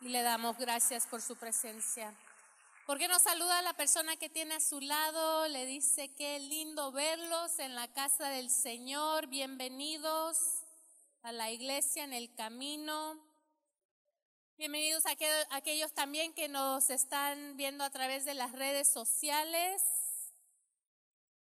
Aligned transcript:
y 0.00 0.08
le 0.08 0.22
damos 0.22 0.56
gracias 0.58 1.06
por 1.06 1.20
su 1.20 1.36
presencia. 1.36 2.14
¿Por 2.86 2.98
qué 2.98 3.08
no 3.08 3.18
saluda 3.18 3.58
a 3.58 3.62
la 3.62 3.74
persona 3.74 4.16
que 4.16 4.28
tiene 4.28 4.54
a 4.54 4.60
su 4.60 4.80
lado? 4.80 5.48
Le 5.48 5.66
dice 5.66 6.08
qué 6.14 6.38
lindo 6.38 6.92
verlos 6.92 7.58
en 7.58 7.74
la 7.74 7.88
casa 7.88 8.30
del 8.30 8.48
Señor. 8.48 9.26
Bienvenidos 9.26 10.38
a 11.22 11.32
la 11.32 11.50
iglesia 11.50 12.04
en 12.04 12.12
el 12.12 12.32
camino. 12.34 13.18
Bienvenidos 14.56 15.04
a 15.06 15.14
aquellos 15.50 15.92
también 15.92 16.32
que 16.32 16.48
nos 16.48 16.90
están 16.90 17.56
viendo 17.56 17.84
a 17.84 17.90
través 17.90 18.24
de 18.24 18.34
las 18.34 18.52
redes 18.52 18.88
sociales. 18.88 19.82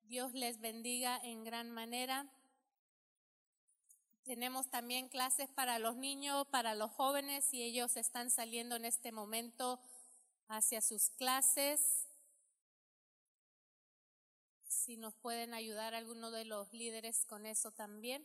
Dios 0.04 0.34
les 0.34 0.59
bendiga 0.59 1.20
en 1.23 1.43
gran 1.43 1.71
manera. 1.71 2.25
Tenemos 4.30 4.70
también 4.70 5.09
clases 5.09 5.50
para 5.50 5.80
los 5.80 5.95
niños, 5.95 6.45
para 6.50 6.75
los 6.75 6.91
jóvenes 6.91 7.52
y 7.52 7.64
ellos 7.64 7.98
están 7.98 8.30
saliendo 8.30 8.75
en 8.75 8.86
este 8.86 9.12
momento 9.12 9.80
hacia 10.48 10.81
sus 10.81 11.09
clases. 11.09 12.05
Si 14.68 14.98
nos 14.98 15.16
pueden 15.16 15.55
ayudar 15.55 15.95
alguno 15.95 16.30
de 16.30 16.45
los 16.45 16.71
líderes 16.73 17.26
con 17.26 17.48
eso 17.48 17.71
también. 17.71 18.23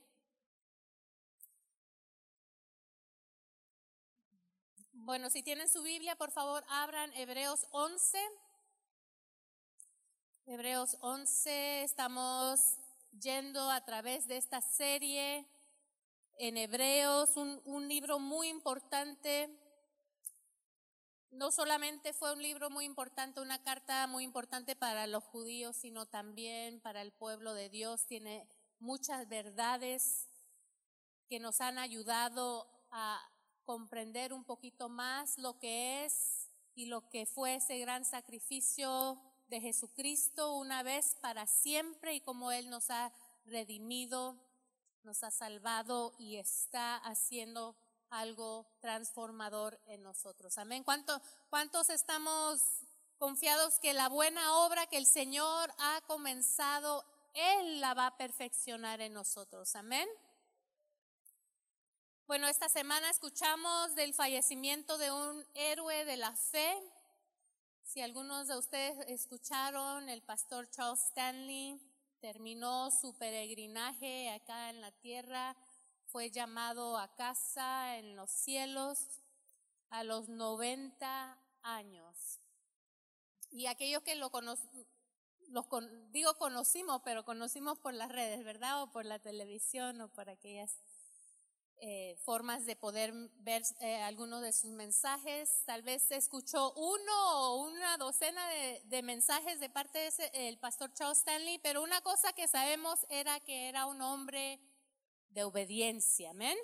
Bueno, 4.93 5.31
si 5.31 5.43
tienen 5.43 5.71
su 5.71 5.83
Biblia, 5.83 6.17
por 6.17 6.33
favor, 6.33 6.67
abran 6.69 7.15
Hebreos 7.15 7.67
11. 7.71 8.19
Hebreos 10.45 10.99
11, 11.01 11.83
estamos 11.83 12.61
yendo 13.19 13.71
a 13.71 13.83
través 13.87 14.29
de 14.29 14.37
esta 14.37 14.61
serie 14.61 15.49
en 16.39 16.57
Hebreos, 16.57 17.37
un, 17.37 17.89
libro 17.89 18.19
muy 18.19 18.49
importante. 18.49 19.51
No 21.31 21.51
solamente 21.51 22.13
fue 22.13 22.33
un 22.33 22.43
libro 22.43 22.71
muy 22.71 22.85
importante, 22.85 23.41
una 23.41 23.63
carta 23.63 24.07
muy 24.07 24.25
importante 24.25 24.77
para 24.77 25.07
los 25.07 25.25
judíos, 25.25 25.77
sino 25.77 26.07
también 26.07 26.81
para 26.81 27.03
el 27.03 27.13
pueblo 27.13 27.55
de 27.55 27.69
Dios. 27.69 28.07
Tiene 28.07 28.49
muchas 28.79 29.29
verdades 29.29 30.29
que 31.29 31.41
nos 31.41 31.61
han 31.61 31.79
ayudado 31.79 32.69
a 32.91 33.21
comprender 33.65 34.33
un 34.33 34.45
poquito 34.45 34.89
más 34.89 35.39
lo 35.39 35.59
que 35.59 36.05
es 36.05 36.51
y 36.75 36.87
lo 36.87 37.09
que 37.09 37.27
fue 37.27 37.57
ese 37.57 37.79
gran 37.79 38.05
sacrificio 38.05 39.21
de 39.49 39.61
Jesucristo 39.61 40.55
una 40.55 40.83
vez 40.83 41.17
para 41.21 41.47
siempre 41.47 42.15
y 42.15 42.21
cómo 42.21 42.53
Él 42.53 42.71
nos 42.71 42.91
ha 42.91 43.13
redimido 43.45 44.39
nos 45.05 45.23
ha 45.23 45.31
salvado 45.31 46.15
y 46.19 46.37
está 46.37 46.97
haciendo 46.97 47.77
algo 48.11 48.67
transformador 48.81 49.81
en 49.87 50.03
nosotros. 50.03 50.57
Amén. 50.59 50.85
¿Cuántos 50.85 51.91
estamos 51.91 52.61
confiados 53.19 53.79
que 53.81 53.93
la 53.93 54.09
buena 54.09 54.57
obra 54.59 54.87
que 54.87 54.97
el 54.97 55.07
Señor 55.07 55.73
ha 55.79 56.01
comenzado, 56.07 57.05
Él 57.35 57.81
la 57.81 57.95
va 57.95 58.07
a 58.07 58.17
perfeccionar 58.17 59.01
en 59.01 59.15
nosotros? 59.15 59.75
Amén. 59.77 60.09
Bueno, 62.27 62.49
esta 62.49 62.69
semana 62.69 63.11
escuchamos 63.11 63.95
del 63.97 64.15
fallecimiento 64.15 64.97
de 64.97 65.13
un 65.13 65.47
héroe 65.55 66.05
de 66.05 66.17
la 66.17 66.35
fe. 66.35 66.75
Si 67.83 68.01
algunos 68.01 68.49
de 68.49 68.57
ustedes 68.57 68.97
escucharon, 69.09 70.09
el 70.09 70.23
pastor 70.23 70.71
Charles 70.71 71.01
Stanley 71.01 71.79
terminó 72.25 72.91
su 72.91 73.15
peregrinaje 73.19 74.31
acá 74.31 74.71
en 74.71 74.81
la 74.81 74.91
tierra, 74.93 75.55
fue 76.07 76.31
llamado 76.31 76.97
a 76.97 77.15
casa 77.15 77.99
en 77.99 78.17
los 78.17 78.31
cielos 78.31 79.21
a 79.91 80.05
los 80.05 80.31
90 80.31 81.39
años. 81.61 82.41
Y 83.51 83.67
aquellos 83.67 84.03
que 84.03 84.15
lo 84.15 84.31
conocen, 84.31 84.87
los 85.51 85.67
digo 86.13 86.39
conocimos, 86.39 87.03
pero 87.05 87.27
conocimos 87.27 87.79
por 87.79 87.93
las 87.93 88.11
redes, 88.11 88.43
¿verdad? 88.43 88.85
O 88.85 88.91
por 88.91 89.05
la 89.05 89.19
televisión 89.19 90.01
o 90.01 90.09
por 90.09 90.31
aquellas 90.31 90.81
eh, 91.79 92.17
formas 92.25 92.65
de 92.67 92.77
poder 92.77 93.13
ver 93.37 93.63
eh, 93.81 94.03
algunos 94.03 94.43
de 94.43 94.53
sus 94.53 94.71
mensajes. 94.71 95.63
Tal 95.67 95.83
vez 95.83 96.11
escuchó 96.11 96.73
uno 96.75 97.53
o 97.53 97.65
una 97.67 97.97
docena 97.99 98.43
de, 98.85 99.03
mensajes 99.03 99.61
de 99.61 99.69
parte 99.69 100.11
del 100.33 100.59
pastor 100.59 100.93
Charles 100.95 101.19
Stanley, 101.19 101.59
pero 101.59 101.83
una 101.83 102.01
cosa 102.01 102.33
que 102.33 102.49
sabemos 102.49 103.07
era 103.11 103.41
que 103.41 103.69
era 103.69 103.87
un 103.87 104.01
hombre 104.01 104.61
de 105.31 105.45
obediencia, 105.45 106.31
amén. 106.31 106.57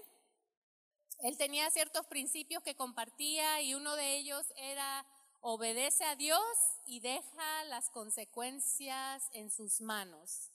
Él 1.19 1.37
tenía 1.37 1.71
ciertos 1.71 2.07
principios 2.07 2.63
que 2.63 2.75
compartía 2.75 3.61
y 3.61 3.75
uno 3.75 3.95
de 3.97 4.17
ellos 4.17 4.47
era 4.57 5.07
obedece 5.41 6.05
a 6.05 6.17
Dios 6.17 6.41
y 6.87 7.01
deja 7.01 7.65
las 7.65 7.91
consecuencias 7.91 9.29
en 9.33 9.51
sus 9.51 9.81
manos. 9.81 10.51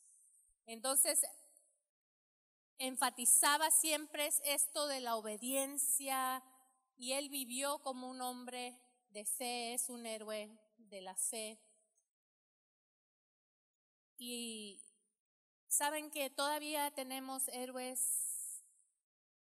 Entonces, 0.65 1.21
enfatizaba 2.77 3.71
siempre 3.71 4.29
esto 4.43 4.87
de 4.87 4.99
la 4.99 5.15
obediencia 5.15 6.43
y 6.97 7.13
él 7.13 7.29
vivió 7.29 7.79
como 7.79 8.09
un 8.09 8.21
hombre 8.21 8.79
de 9.09 9.25
fe, 9.25 9.73
es 9.73 9.89
un 9.89 10.05
héroe 10.05 10.49
de 10.77 11.01
la 11.01 11.15
fe. 11.15 11.59
Y 14.17 14.81
saben 15.67 16.09
que 16.09 16.29
todavía 16.29 16.91
tenemos 16.91 17.47
héroes 17.49 18.63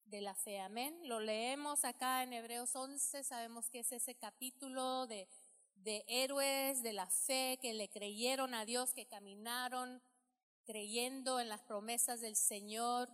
de 0.05 0.21
la 0.21 0.35
fe, 0.35 0.59
amén. 0.59 0.99
Lo 1.03 1.19
leemos 1.19 1.85
acá 1.85 2.23
en 2.23 2.33
Hebreos 2.33 2.75
11, 2.75 3.23
sabemos 3.23 3.69
que 3.69 3.79
es 3.79 3.91
ese 3.91 4.15
capítulo 4.15 5.07
de, 5.07 5.27
de 5.75 6.03
héroes 6.07 6.81
de 6.83 6.93
la 6.93 7.07
fe 7.07 7.57
que 7.61 7.73
le 7.73 7.89
creyeron 7.89 8.53
a 8.53 8.65
Dios, 8.65 8.93
que 8.93 9.07
caminaron 9.07 10.01
creyendo 10.69 11.39
en 11.39 11.49
las 11.49 11.61
promesas 11.63 12.21
del 12.21 12.35
Señor. 12.35 13.09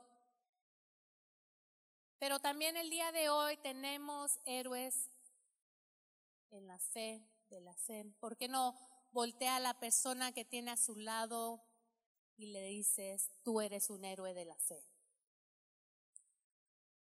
Pero 2.19 2.41
también 2.41 2.75
el 2.75 2.89
día 2.89 3.13
de 3.13 3.29
hoy 3.29 3.55
tenemos 3.55 4.41
héroes 4.43 5.09
en 6.51 6.67
la 6.67 6.77
fe, 6.77 7.25
de 7.49 7.61
la 7.61 7.73
fe. 7.77 8.13
¿Por 8.19 8.35
qué 8.35 8.49
no 8.49 8.77
voltea 9.13 9.55
a 9.55 9.61
la 9.61 9.79
persona 9.79 10.33
que 10.33 10.43
tiene 10.43 10.71
a 10.71 10.75
su 10.75 10.97
lado 10.97 11.63
y 12.35 12.47
le 12.47 12.61
dices, 12.63 13.31
tú 13.41 13.61
eres 13.61 13.89
un 13.89 14.03
héroe 14.03 14.33
de 14.33 14.43
la 14.43 14.57
fe? 14.57 14.83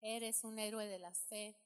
Eres 0.00 0.44
un 0.44 0.60
héroe 0.60 0.86
de 0.86 1.00
la 1.00 1.12
fe 1.12 1.56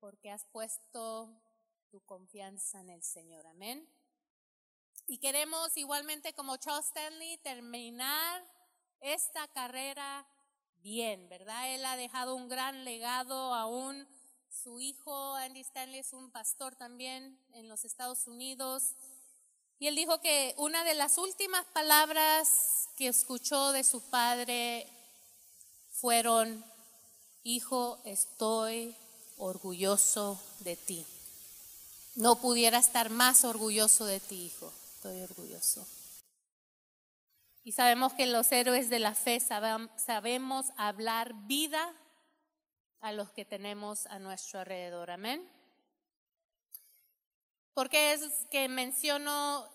porque 0.00 0.30
has 0.30 0.46
puesto 0.46 1.42
tu 1.90 2.00
confianza 2.06 2.80
en 2.80 2.88
el 2.88 3.02
Señor. 3.02 3.46
Amén. 3.46 3.86
Y 5.10 5.16
queremos 5.16 5.74
igualmente 5.78 6.34
como 6.34 6.58
Charles 6.58 6.84
Stanley 6.84 7.38
terminar 7.38 8.44
esta 9.00 9.48
carrera 9.48 10.26
bien, 10.82 11.30
¿verdad? 11.30 11.74
Él 11.74 11.82
ha 11.86 11.96
dejado 11.96 12.34
un 12.34 12.46
gran 12.46 12.84
legado 12.84 13.54
aún. 13.54 14.06
Su 14.50 14.80
hijo 14.80 15.34
Andy 15.36 15.60
Stanley 15.60 16.00
es 16.00 16.12
un 16.12 16.30
pastor 16.30 16.76
también 16.76 17.40
en 17.54 17.70
los 17.70 17.86
Estados 17.86 18.26
Unidos. 18.26 18.90
Y 19.78 19.86
él 19.86 19.96
dijo 19.96 20.20
que 20.20 20.54
una 20.58 20.84
de 20.84 20.92
las 20.92 21.16
últimas 21.16 21.64
palabras 21.72 22.90
que 22.98 23.08
escuchó 23.08 23.72
de 23.72 23.84
su 23.84 24.02
padre 24.10 24.86
fueron, 25.90 26.62
hijo, 27.44 27.98
estoy 28.04 28.94
orgulloso 29.38 30.38
de 30.60 30.76
ti. 30.76 31.06
No 32.14 32.42
pudiera 32.42 32.76
estar 32.76 33.08
más 33.08 33.44
orgulloso 33.44 34.04
de 34.04 34.20
ti, 34.20 34.44
hijo 34.44 34.70
estoy 34.98 35.22
orgulloso. 35.22 35.86
Y 37.62 37.70
sabemos 37.70 38.14
que 38.14 38.26
los 38.26 38.50
héroes 38.50 38.90
de 38.90 38.98
la 38.98 39.14
fe 39.14 39.38
sabemos 39.38 40.72
hablar 40.76 41.34
vida 41.46 41.94
a 43.00 43.12
los 43.12 43.30
que 43.30 43.44
tenemos 43.44 44.06
a 44.06 44.18
nuestro 44.18 44.58
alrededor. 44.58 45.12
Amén. 45.12 45.48
¿Por 47.74 47.88
qué 47.88 48.12
es 48.12 48.44
que 48.50 48.68
menciono 48.68 49.68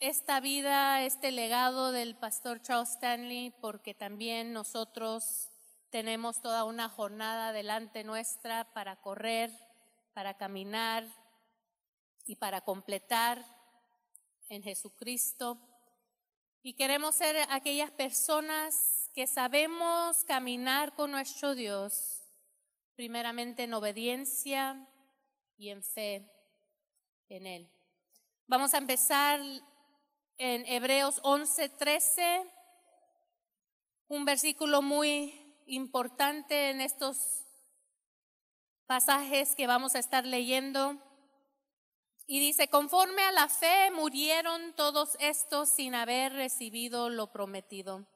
esta 0.00 0.40
vida, 0.40 1.04
este 1.04 1.30
legado 1.30 1.92
del 1.92 2.16
pastor 2.16 2.60
Charles 2.60 2.90
Stanley? 2.90 3.52
Porque 3.60 3.94
también 3.94 4.52
nosotros 4.52 5.48
tenemos 5.90 6.40
toda 6.40 6.64
una 6.64 6.88
jornada 6.88 7.52
delante 7.52 8.02
nuestra 8.02 8.72
para 8.72 8.96
correr, 8.96 9.52
para 10.12 10.36
caminar 10.36 11.06
y 12.24 12.34
para 12.34 12.62
completar 12.62 13.55
en 14.48 14.62
Jesucristo. 14.62 15.58
Y 16.62 16.74
queremos 16.74 17.14
ser 17.14 17.36
aquellas 17.50 17.90
personas 17.92 19.10
que 19.14 19.26
sabemos 19.26 20.24
caminar 20.24 20.94
con 20.94 21.10
nuestro 21.10 21.54
Dios, 21.54 22.22
primeramente 22.94 23.64
en 23.64 23.74
obediencia 23.74 24.88
y 25.56 25.70
en 25.70 25.82
fe 25.82 26.28
en 27.28 27.46
Él. 27.46 27.70
Vamos 28.46 28.74
a 28.74 28.78
empezar 28.78 29.40
en 30.38 30.66
Hebreos 30.66 31.20
11:13, 31.22 32.44
un 34.08 34.24
versículo 34.24 34.82
muy 34.82 35.34
importante 35.66 36.70
en 36.70 36.80
estos 36.80 37.44
pasajes 38.86 39.54
que 39.56 39.66
vamos 39.66 39.94
a 39.94 39.98
estar 39.98 40.24
leyendo. 40.24 41.05
Y 42.26 42.40
dice, 42.40 42.68
conforme 42.68 43.22
a 43.22 43.32
la 43.32 43.48
fe 43.48 43.90
murieron 43.92 44.74
todos 44.74 45.16
estos 45.20 45.68
sin 45.68 45.94
haber 45.94 46.32
recibido 46.32 47.08
lo 47.08 47.30
prometido, 47.30 48.06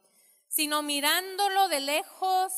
sino 0.48 0.82
mirándolo 0.82 1.68
de 1.68 1.80
lejos 1.80 2.52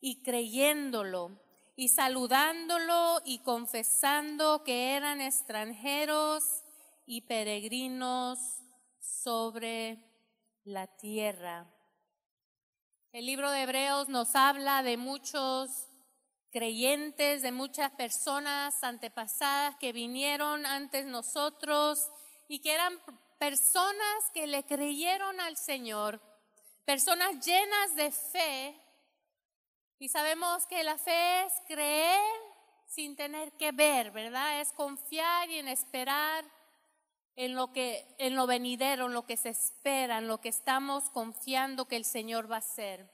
y 0.00 0.22
creyéndolo 0.22 1.40
y 1.76 1.88
saludándolo 1.88 3.20
y 3.24 3.38
confesando 3.40 4.64
que 4.64 4.92
eran 4.92 5.20
extranjeros 5.20 6.64
y 7.06 7.22
peregrinos 7.22 8.38
sobre 9.00 9.98
la 10.64 10.86
tierra. 10.86 11.70
El 13.12 13.26
libro 13.26 13.50
de 13.50 13.62
Hebreos 13.62 14.08
nos 14.08 14.34
habla 14.34 14.82
de 14.82 14.96
muchos 14.96 15.88
creyentes, 16.54 17.42
de 17.42 17.50
muchas 17.50 17.90
personas 17.90 18.84
antepasadas 18.84 19.74
que 19.74 19.92
vinieron 19.92 20.64
antes 20.66 21.04
nosotros 21.04 22.08
y 22.46 22.60
que 22.60 22.72
eran 22.72 22.96
personas 23.40 24.30
que 24.32 24.46
le 24.46 24.64
creyeron 24.64 25.40
al 25.40 25.56
Señor, 25.56 26.22
personas 26.84 27.44
llenas 27.44 27.96
de 27.96 28.12
fe. 28.12 28.80
Y 29.98 30.08
sabemos 30.08 30.64
que 30.66 30.84
la 30.84 30.96
fe 30.96 31.42
es 31.42 31.52
creer 31.66 32.22
sin 32.86 33.16
tener 33.16 33.50
que 33.54 33.72
ver, 33.72 34.12
¿verdad? 34.12 34.60
Es 34.60 34.72
confiar 34.72 35.50
y 35.50 35.58
en 35.58 35.66
esperar 35.66 36.44
en 37.34 37.56
lo 37.56 37.72
que 37.72 38.06
en 38.18 38.36
lo 38.36 38.46
venidero, 38.46 39.06
en 39.06 39.12
lo 39.12 39.26
que 39.26 39.36
se 39.36 39.48
espera, 39.48 40.18
en 40.18 40.28
lo 40.28 40.40
que 40.40 40.50
estamos 40.50 41.10
confiando 41.10 41.88
que 41.88 41.96
el 41.96 42.04
Señor 42.04 42.48
va 42.48 42.56
a 42.56 42.58
hacer. 42.60 43.13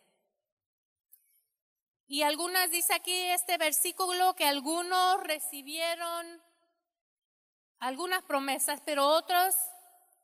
Y 2.13 2.25
algunas 2.25 2.73
dice 2.73 2.93
aquí 2.93 3.13
este 3.13 3.57
versículo 3.57 4.35
que 4.35 4.45
algunos 4.45 5.23
recibieron 5.23 6.43
algunas 7.79 8.25
promesas, 8.25 8.81
pero 8.85 9.07
otros 9.07 9.55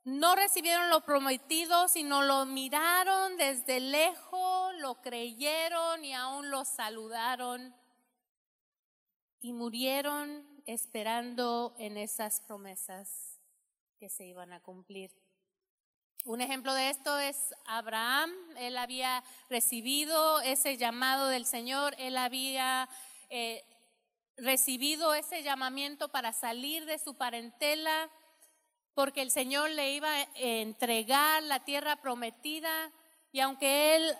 no 0.03 0.35
recibieron 0.35 0.89
lo 0.89 0.99
prometido, 0.99 1.87
sino 1.87 2.23
lo 2.23 2.45
miraron 2.45 3.37
desde 3.37 3.79
lejos, 3.79 4.73
lo 4.79 5.01
creyeron 5.01 6.03
y 6.03 6.13
aún 6.13 6.51
lo 6.51 6.65
saludaron 6.65 7.73
y 9.39 9.53
murieron 9.53 10.45
esperando 10.65 11.73
en 11.79 11.95
esas 11.95 12.41
promesas 12.41 13.39
que 13.97 14.09
se 14.09 14.25
iban 14.25 14.51
a 14.51 14.59
cumplir. 14.59 15.09
Un 16.25 16.41
ejemplo 16.41 16.73
de 16.73 16.89
esto 16.89 17.17
es 17.19 17.37
Abraham. 17.65 18.31
Él 18.57 18.77
había 18.77 19.23
recibido 19.49 20.41
ese 20.41 20.77
llamado 20.77 21.27
del 21.27 21.45
Señor, 21.45 21.95
él 21.97 22.17
había 22.17 22.89
eh, 23.29 23.63
recibido 24.35 25.13
ese 25.13 25.43
llamamiento 25.43 26.09
para 26.09 26.33
salir 26.33 26.85
de 26.85 26.99
su 26.99 27.15
parentela, 27.15 28.09
porque 28.93 29.21
el 29.21 29.31
Señor 29.31 29.69
le 29.69 29.93
iba 29.93 30.11
a 30.11 30.27
entregar 30.35 31.43
la 31.43 31.63
tierra 31.63 31.95
prometida. 31.97 32.91
Y 33.31 33.39
aunque 33.39 33.95
él 33.95 34.17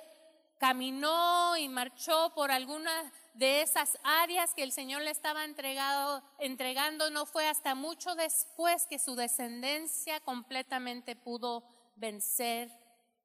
caminó 0.59 1.57
y 1.57 1.67
marchó 1.67 2.31
por 2.33 2.51
algunas 2.51 3.11
de 3.33 3.61
esas 3.61 3.97
áreas 4.03 4.53
que 4.53 4.63
el 4.63 4.71
Señor 4.71 5.01
le 5.01 5.11
estaba 5.11 5.43
entregando, 5.43 7.09
no 7.11 7.25
fue 7.25 7.47
hasta 7.47 7.75
mucho 7.75 8.15
después 8.15 8.87
que 8.87 8.97
su 8.97 9.15
descendencia 9.15 10.19
completamente 10.21 11.15
pudo 11.15 11.76
vencer 11.97 12.71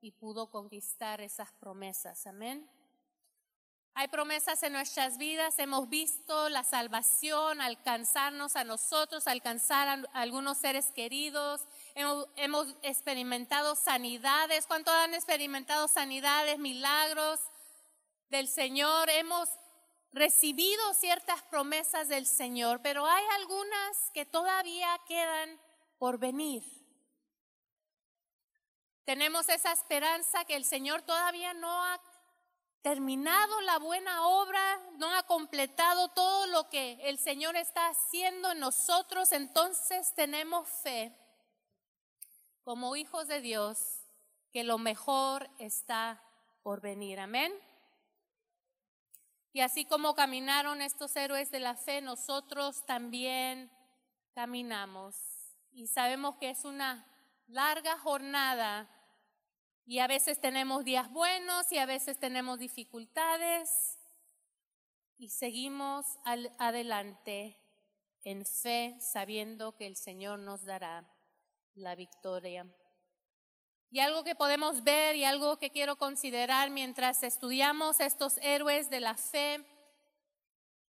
y 0.00 0.10
pudo 0.10 0.50
conquistar 0.50 1.20
esas 1.20 1.52
promesas. 1.52 2.26
Amén. 2.26 2.68
Hay 3.94 4.08
promesas 4.08 4.62
en 4.62 4.72
nuestras 4.72 5.18
vidas, 5.18 5.58
hemos 5.58 5.86
visto 5.90 6.48
la 6.48 6.64
salvación, 6.64 7.60
alcanzarnos 7.60 8.56
a 8.56 8.64
nosotros, 8.64 9.26
alcanzar 9.26 9.86
a 9.86 10.02
algunos 10.14 10.56
seres 10.56 10.86
queridos, 10.92 11.60
hemos, 11.94 12.74
experimentado 12.82 13.74
sanidades. 13.74 14.66
¿Cuántos 14.66 14.94
han 14.94 15.12
experimentado 15.12 15.88
sanidades, 15.88 16.58
milagros 16.58 17.38
del 18.30 18.48
Señor? 18.48 19.10
Hemos 19.10 19.50
recibido 20.10 20.94
ciertas 20.94 21.42
promesas 21.42 22.08
del 22.08 22.26
Señor, 22.26 22.80
pero 22.82 23.04
hay 23.04 23.24
algunas 23.34 24.10
que 24.14 24.24
todavía 24.24 24.88
quedan 25.06 25.60
por 25.98 26.18
venir. 26.18 26.81
Tenemos 29.04 29.48
esa 29.48 29.72
esperanza 29.72 30.44
que 30.44 30.56
el 30.56 30.64
Señor 30.64 31.02
todavía 31.02 31.54
no 31.54 31.84
ha 31.84 32.00
terminado 32.82 33.60
la 33.62 33.78
buena 33.78 34.26
obra, 34.26 34.80
no 34.96 35.08
ha 35.14 35.22
completado 35.24 36.08
todo 36.08 36.46
lo 36.48 36.68
que 36.68 36.98
el 37.02 37.18
Señor 37.18 37.56
está 37.56 37.88
haciendo 37.88 38.50
en 38.50 38.58
nosotros, 38.58 39.32
entonces 39.32 40.12
tenemos 40.14 40.68
fe 40.82 41.16
como 42.64 42.96
hijos 42.96 43.28
de 43.28 43.40
Dios 43.40 43.78
que 44.52 44.64
lo 44.64 44.78
mejor 44.78 45.48
está 45.58 46.22
por 46.62 46.80
venir. 46.80 47.20
Amén. 47.20 47.52
Y 49.52 49.60
así 49.60 49.84
como 49.84 50.14
caminaron 50.14 50.80
estos 50.80 51.14
héroes 51.16 51.50
de 51.50 51.60
la 51.60 51.74
fe, 51.74 52.00
nosotros 52.00 52.84
también 52.86 53.70
caminamos. 54.34 55.16
Y 55.72 55.86
sabemos 55.88 56.36
que 56.36 56.50
es 56.50 56.64
una 56.64 57.06
larga 57.52 57.98
jornada 57.98 58.88
y 59.84 59.98
a 59.98 60.06
veces 60.06 60.40
tenemos 60.40 60.84
días 60.84 61.10
buenos 61.10 61.70
y 61.70 61.78
a 61.78 61.84
veces 61.84 62.18
tenemos 62.18 62.58
dificultades 62.58 63.98
y 65.18 65.28
seguimos 65.28 66.06
adelante 66.58 67.58
en 68.24 68.46
fe 68.46 68.96
sabiendo 69.00 69.76
que 69.76 69.86
el 69.86 69.96
Señor 69.96 70.38
nos 70.38 70.64
dará 70.64 71.06
la 71.74 71.94
victoria. 71.94 72.66
Y 73.90 74.00
algo 74.00 74.24
que 74.24 74.34
podemos 74.34 74.82
ver 74.82 75.16
y 75.16 75.24
algo 75.24 75.58
que 75.58 75.70
quiero 75.70 75.96
considerar 75.96 76.70
mientras 76.70 77.22
estudiamos 77.22 78.00
estos 78.00 78.38
héroes 78.38 78.88
de 78.88 79.00
la 79.00 79.14
fe, 79.14 79.62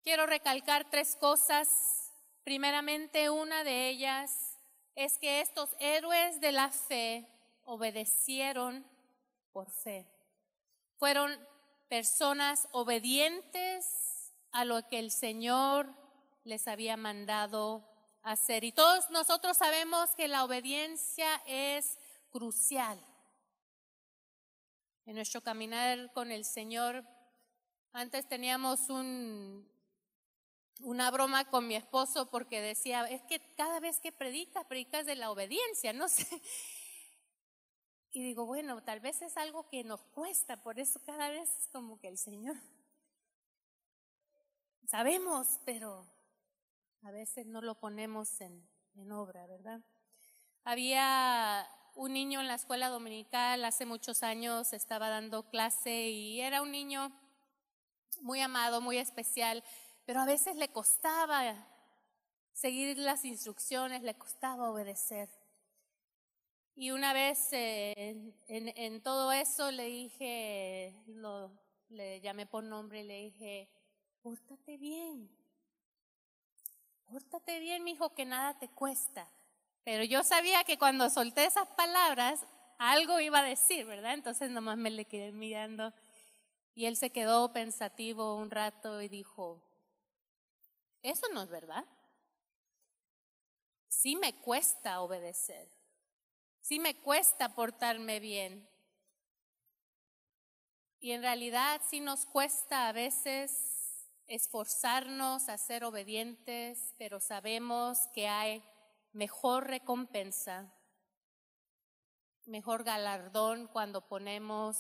quiero 0.04 0.28
recalcar 0.28 0.92
tres 0.92 1.16
cosas. 1.16 2.14
Primeramente, 2.44 3.32
una 3.32 3.64
de 3.64 3.90
ellas 3.90 4.51
es 4.96 5.18
que 5.18 5.42
estos 5.42 5.76
héroes 5.80 6.42
de 6.42 6.52
la 6.52 6.70
fe 6.70 7.28
obedecieron 7.64 8.86
por 9.52 9.70
fe. 9.72 10.08
Fueron 10.98 11.38
personas 11.88 12.68
obedientes 12.72 14.32
a 14.52 14.66
lo 14.66 14.88
que 14.88 15.00
el 15.00 15.12
Señor 15.12 15.94
les 16.44 16.68
había 16.68 16.98
mandado 16.98 17.88
hacer. 18.24 18.64
Y 18.64 18.72
todos 18.72 19.10
nosotros 19.10 19.58
sabemos 19.58 20.14
que 20.16 20.28
la 20.28 20.44
obediencia 20.44 21.42
es 21.46 21.98
crucial. 22.30 23.00
En 25.06 25.16
nuestro 25.16 25.42
caminar 25.42 26.12
con 26.14 26.32
el 26.32 26.46
Señor, 26.46 27.04
antes 27.92 28.28
teníamos 28.28 28.90
un, 28.90 29.70
una 30.84 31.12
broma 31.12 31.46
con 31.46 31.68
mi 31.68 31.76
esposo 31.76 32.30
porque 32.30 32.62
decía, 32.62 33.06
es 33.06 33.22
que 33.24 33.40
cada 33.56 33.80
vez 33.80 34.00
que 34.00 34.12
predicas, 34.12 34.66
predicas 34.66 35.06
de 35.06 35.16
la 35.16 35.32
obediencia, 35.32 35.94
no 35.94 36.08
sé. 36.08 36.28
Y 38.12 38.24
digo, 38.24 38.46
bueno, 38.46 38.84
tal 38.84 39.00
vez 39.00 39.22
es 39.22 39.38
algo 39.38 39.70
que 39.70 39.84
nos 39.84 40.02
cuesta, 40.04 40.62
por 40.62 40.80
eso 40.80 41.02
cada 41.06 41.30
vez 41.30 41.50
es 41.58 41.68
como 41.70 42.00
que 42.00 42.10
el 42.10 42.18
Señor. 42.18 42.58
Sabemos, 44.86 45.60
pero 45.66 46.06
a 47.04 47.12
veces 47.12 47.46
no 47.46 47.62
lo 47.62 47.80
ponemos 47.80 48.42
en, 48.42 48.68
en 48.96 49.12
obra, 49.14 49.48
¿verdad? 49.48 49.80
Había 50.66 51.66
un 51.96 52.14
niño 52.14 52.42
en 52.42 52.48
la 52.48 52.56
escuela 52.56 52.90
dominical 52.90 53.64
hace 53.64 53.86
muchos 53.86 54.24
años, 54.24 54.74
estaba 54.74 55.10
dando 55.10 55.50
clase 55.50 56.10
y 56.10 56.42
era 56.42 56.62
un 56.62 56.72
niño 56.72 57.12
muy 58.22 58.40
amado, 58.42 58.82
muy 58.82 58.98
especial 58.98 59.64
pero 60.06 60.22
a 60.22 60.26
veces 60.26 60.56
le 60.56 60.70
costaba 60.70 61.68
seguir 62.54 62.98
las 62.98 63.26
instrucciones, 63.26 64.04
le 64.04 64.16
costaba 64.16 64.70
obedecer. 64.70 65.30
Y 66.76 66.92
una 66.92 67.14
vez 67.14 67.50
eh, 67.52 68.34
en, 68.48 69.02
todo 69.04 69.32
eso 69.32 69.72
le 69.72 69.86
dije, 69.86 70.96
le 71.90 72.22
llamé 72.22 72.46
por 72.46 72.64
nombre 72.64 73.02
y 73.02 73.04
le 73.04 73.24
dije, 73.24 73.70
pórtate 74.22 74.78
bien, 74.78 75.30
pórtate 77.06 77.60
bien, 77.60 77.84
mi 77.84 77.92
hijo, 77.92 78.14
que 78.14 78.26
nada 78.26 78.58
te 78.58 78.70
cuesta. 78.70 79.28
Pero 79.84 80.04
yo 80.04 80.24
sabía 80.24 80.64
que 80.64 80.78
cuando 80.78 81.10
solté 81.10 81.46
esas 81.46 81.68
palabras, 81.70 82.46
algo 82.78 83.20
iba 83.20 83.40
a 83.40 83.44
decir, 83.44 83.86
¿verdad? 83.86 84.14
Entonces 84.14 84.50
nomás 84.50 84.78
me 84.78 84.90
le 84.90 85.06
quedé 85.06 85.32
mirando 85.32 85.94
y 86.74 86.86
él 86.86 86.96
se 86.96 87.12
quedó 87.12 87.52
pensativo 87.52 88.36
un 88.36 88.50
rato 88.50 89.02
y 89.02 89.10
dijo, 89.10 89.62
eso 91.02 91.28
no 91.34 91.42
es 91.42 91.50
verdad. 91.50 91.86
Sí 93.88 94.16
me 94.16 94.40
cuesta 94.42 95.02
obedecer. 95.02 95.70
Sí 96.62 96.80
me 96.80 96.96
cuesta 96.96 97.54
portarme 97.56 98.20
bien. 98.20 98.68
Y 101.00 101.12
en 101.12 101.22
realidad 101.22 101.82
sí 101.90 102.00
nos 102.00 102.26
cuesta 102.26 102.88
a 102.88 102.92
veces 102.92 104.08
esforzarnos 104.28 105.50
a 105.50 105.58
ser 105.58 105.84
obedientes, 105.84 106.94
pero 106.98 107.20
sabemos 107.20 107.98
que 108.14 108.28
hay 108.28 108.64
mejor 109.12 109.68
recompensa, 109.68 110.74
mejor 112.46 112.84
galardón 112.84 113.68
cuando 113.68 114.08
ponemos 114.08 114.78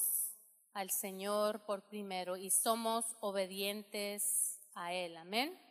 al 0.73 0.89
Señor 0.89 1.65
por 1.65 1.83
primero 1.87 2.37
y 2.37 2.49
somos 2.49 3.05
obedientes 3.19 4.59
a 4.73 4.93
Él. 4.93 5.17
Amén. 5.17 5.70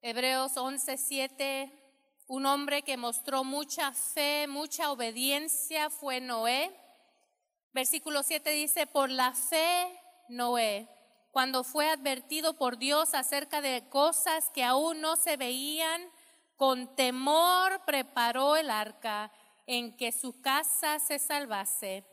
Hebreos 0.00 0.56
11:7, 0.56 1.72
un 2.28 2.46
hombre 2.46 2.82
que 2.82 2.96
mostró 2.96 3.42
mucha 3.42 3.92
fe, 3.92 4.46
mucha 4.46 4.92
obediencia 4.92 5.90
fue 5.90 6.20
Noé. 6.20 6.70
Versículo 7.72 8.22
7 8.22 8.48
dice, 8.50 8.86
por 8.86 9.10
la 9.10 9.32
fe 9.32 10.00
Noé, 10.28 10.88
cuando 11.32 11.64
fue 11.64 11.90
advertido 11.90 12.54
por 12.54 12.78
Dios 12.78 13.12
acerca 13.12 13.60
de 13.60 13.88
cosas 13.88 14.50
que 14.50 14.62
aún 14.62 15.00
no 15.00 15.16
se 15.16 15.36
veían, 15.36 16.00
con 16.54 16.94
temor 16.94 17.84
preparó 17.84 18.54
el 18.54 18.70
arca 18.70 19.32
en 19.66 19.96
que 19.96 20.12
su 20.12 20.40
casa 20.40 21.00
se 21.00 21.18
salvase. 21.18 22.04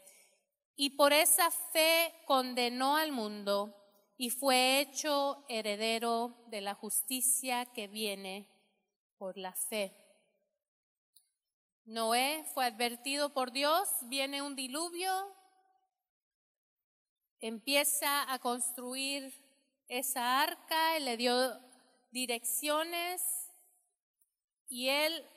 Y 0.76 0.92
por 0.92 1.14
esa 1.14 1.52
fe 1.52 2.16
condenó 2.26 2.98
al 2.98 3.12
mundo 3.12 3.85
y 4.18 4.30
fue 4.30 4.80
hecho 4.80 5.46
heredero 5.50 6.46
de 6.48 6.62
la 6.62 6.74
justicia 6.74 7.66
que 7.66 7.88
viene 7.88 8.50
por 9.18 9.38
la 9.38 9.54
fe. 9.54 9.94
Noé 11.86 12.44
fue 12.54 12.66
advertido 12.66 13.34
por 13.34 13.52
Dios, 13.52 13.90
viene 14.04 14.42
un 14.42 14.56
diluvio, 14.56 15.36
empieza 17.40 18.32
a 18.32 18.40
construir 18.40 19.34
esa 19.88 20.42
arca, 20.42 21.00
le 21.00 21.18
dio 21.18 21.60
direcciones 22.12 23.22
y 24.68 24.90
él 24.90 25.28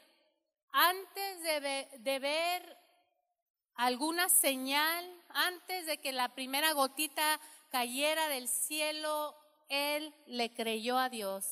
antes 0.70 1.42
de, 2.02 2.18
ver 2.18 2.78
alguna 3.74 4.28
señal, 4.28 5.04
antes 5.28 5.86
de 5.86 5.98
que 5.98 6.12
la 6.12 6.34
primera 6.34 6.72
gotita 6.72 7.40
cayera 7.68 8.28
del 8.28 8.48
cielo, 8.48 9.34
él 9.68 10.14
le 10.26 10.52
creyó 10.52 10.98
a 10.98 11.08
Dios 11.08 11.44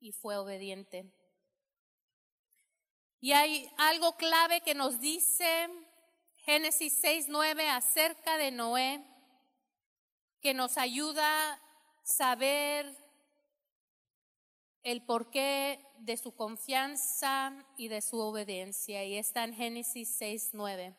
y 0.00 0.12
fue 0.12 0.36
obediente. 0.36 1.12
Y 3.20 3.32
hay 3.32 3.70
algo 3.76 4.16
clave 4.16 4.62
que 4.62 4.74
nos 4.74 5.00
dice 5.00 5.68
Génesis 6.38 6.98
6:9 7.02 7.68
acerca 7.68 8.38
de 8.38 8.50
Noé, 8.50 9.04
que 10.40 10.54
nos 10.54 10.78
ayuda 10.78 11.52
a 11.52 11.60
saber 12.02 12.96
el 14.82 15.04
porqué 15.04 15.84
de 15.98 16.16
su 16.16 16.34
confianza 16.34 17.52
y 17.76 17.88
de 17.88 18.00
su 18.00 18.18
obediencia. 18.18 19.04
Y 19.04 19.16
está 19.16 19.44
en 19.44 19.54
Génesis 19.54 20.08
6:9. 20.18 20.96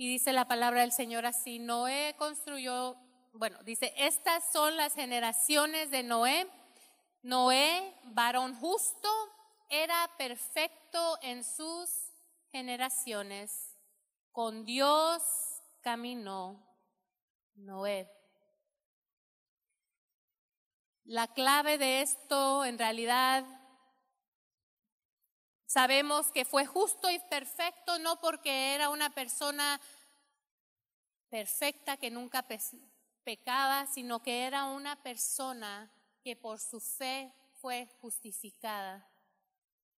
Y 0.00 0.08
dice 0.08 0.32
la 0.32 0.48
palabra 0.48 0.80
del 0.80 0.92
Señor 0.92 1.26
así, 1.26 1.58
Noé 1.58 2.14
construyó, 2.16 2.96
bueno, 3.34 3.62
dice, 3.64 3.92
estas 3.98 4.50
son 4.50 4.74
las 4.78 4.94
generaciones 4.94 5.90
de 5.90 6.02
Noé. 6.02 6.48
Noé, 7.20 7.94
varón 8.04 8.54
justo, 8.54 9.10
era 9.68 10.10
perfecto 10.16 11.18
en 11.20 11.44
sus 11.44 11.90
generaciones. 12.50 13.76
Con 14.32 14.64
Dios 14.64 15.22
caminó 15.82 16.66
Noé. 17.56 18.10
La 21.04 21.26
clave 21.26 21.76
de 21.76 22.00
esto 22.00 22.64
en 22.64 22.78
realidad 22.78 23.44
Sabemos 25.70 26.32
que 26.32 26.44
fue 26.44 26.66
justo 26.66 27.08
y 27.10 27.20
perfecto 27.20 28.00
no 28.00 28.20
porque 28.20 28.74
era 28.74 28.88
una 28.88 29.08
persona 29.10 29.80
perfecta 31.28 31.96
que 31.96 32.10
nunca 32.10 32.44
pecaba, 33.22 33.86
sino 33.86 34.20
que 34.20 34.46
era 34.46 34.64
una 34.64 35.00
persona 35.00 35.88
que 36.24 36.34
por 36.34 36.58
su 36.58 36.80
fe 36.80 37.32
fue 37.60 37.88
justificada, 38.00 39.08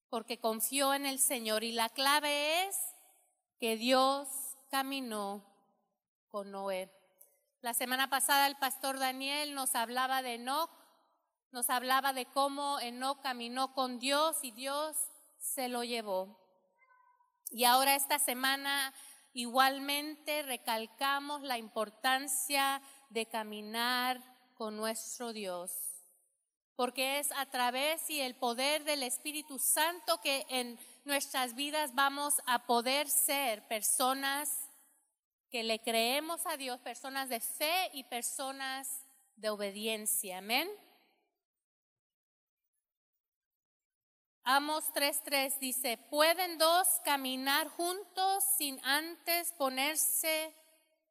porque 0.08 0.40
confió 0.40 0.92
en 0.92 1.06
el 1.06 1.20
Señor. 1.20 1.62
Y 1.62 1.70
la 1.70 1.88
clave 1.88 2.66
es 2.66 2.76
que 3.60 3.76
Dios 3.76 4.26
caminó 4.72 5.44
con 6.32 6.50
Noé. 6.50 6.90
La 7.60 7.74
semana 7.74 8.10
pasada 8.10 8.48
el 8.48 8.56
pastor 8.56 8.98
Daniel 8.98 9.54
nos 9.54 9.76
hablaba 9.76 10.20
de 10.20 10.34
Enoch, 10.34 10.68
nos 11.52 11.70
hablaba 11.70 12.12
de 12.12 12.26
cómo 12.26 12.80
Enoch 12.80 13.22
caminó 13.22 13.72
con 13.72 14.00
Dios 14.00 14.36
y 14.42 14.50
Dios 14.50 14.96
se 15.54 15.68
lo 15.68 15.84
llevó. 15.84 16.38
Y 17.50 17.64
ahora 17.64 17.96
esta 17.96 18.18
semana 18.18 18.94
igualmente 19.32 20.42
recalcamos 20.42 21.42
la 21.42 21.58
importancia 21.58 22.80
de 23.10 23.26
caminar 23.26 24.20
con 24.54 24.76
nuestro 24.76 25.32
Dios, 25.32 25.72
porque 26.76 27.18
es 27.18 27.32
a 27.32 27.46
través 27.46 28.08
y 28.10 28.20
el 28.20 28.34
poder 28.36 28.84
del 28.84 29.02
Espíritu 29.02 29.58
Santo 29.58 30.20
que 30.20 30.46
en 30.48 30.78
nuestras 31.04 31.54
vidas 31.54 31.94
vamos 31.94 32.34
a 32.46 32.66
poder 32.66 33.08
ser 33.08 33.66
personas 33.66 34.50
que 35.50 35.64
le 35.64 35.80
creemos 35.80 36.46
a 36.46 36.56
Dios, 36.56 36.78
personas 36.80 37.28
de 37.28 37.40
fe 37.40 37.90
y 37.92 38.04
personas 38.04 39.04
de 39.36 39.50
obediencia. 39.50 40.38
Amén. 40.38 40.68
Amos 44.44 44.84
3.3 44.94 45.58
dice, 45.58 45.98
¿pueden 46.10 46.56
dos 46.58 46.88
caminar 47.04 47.68
juntos 47.68 48.42
sin 48.56 48.80
antes 48.84 49.52
ponerse 49.52 50.54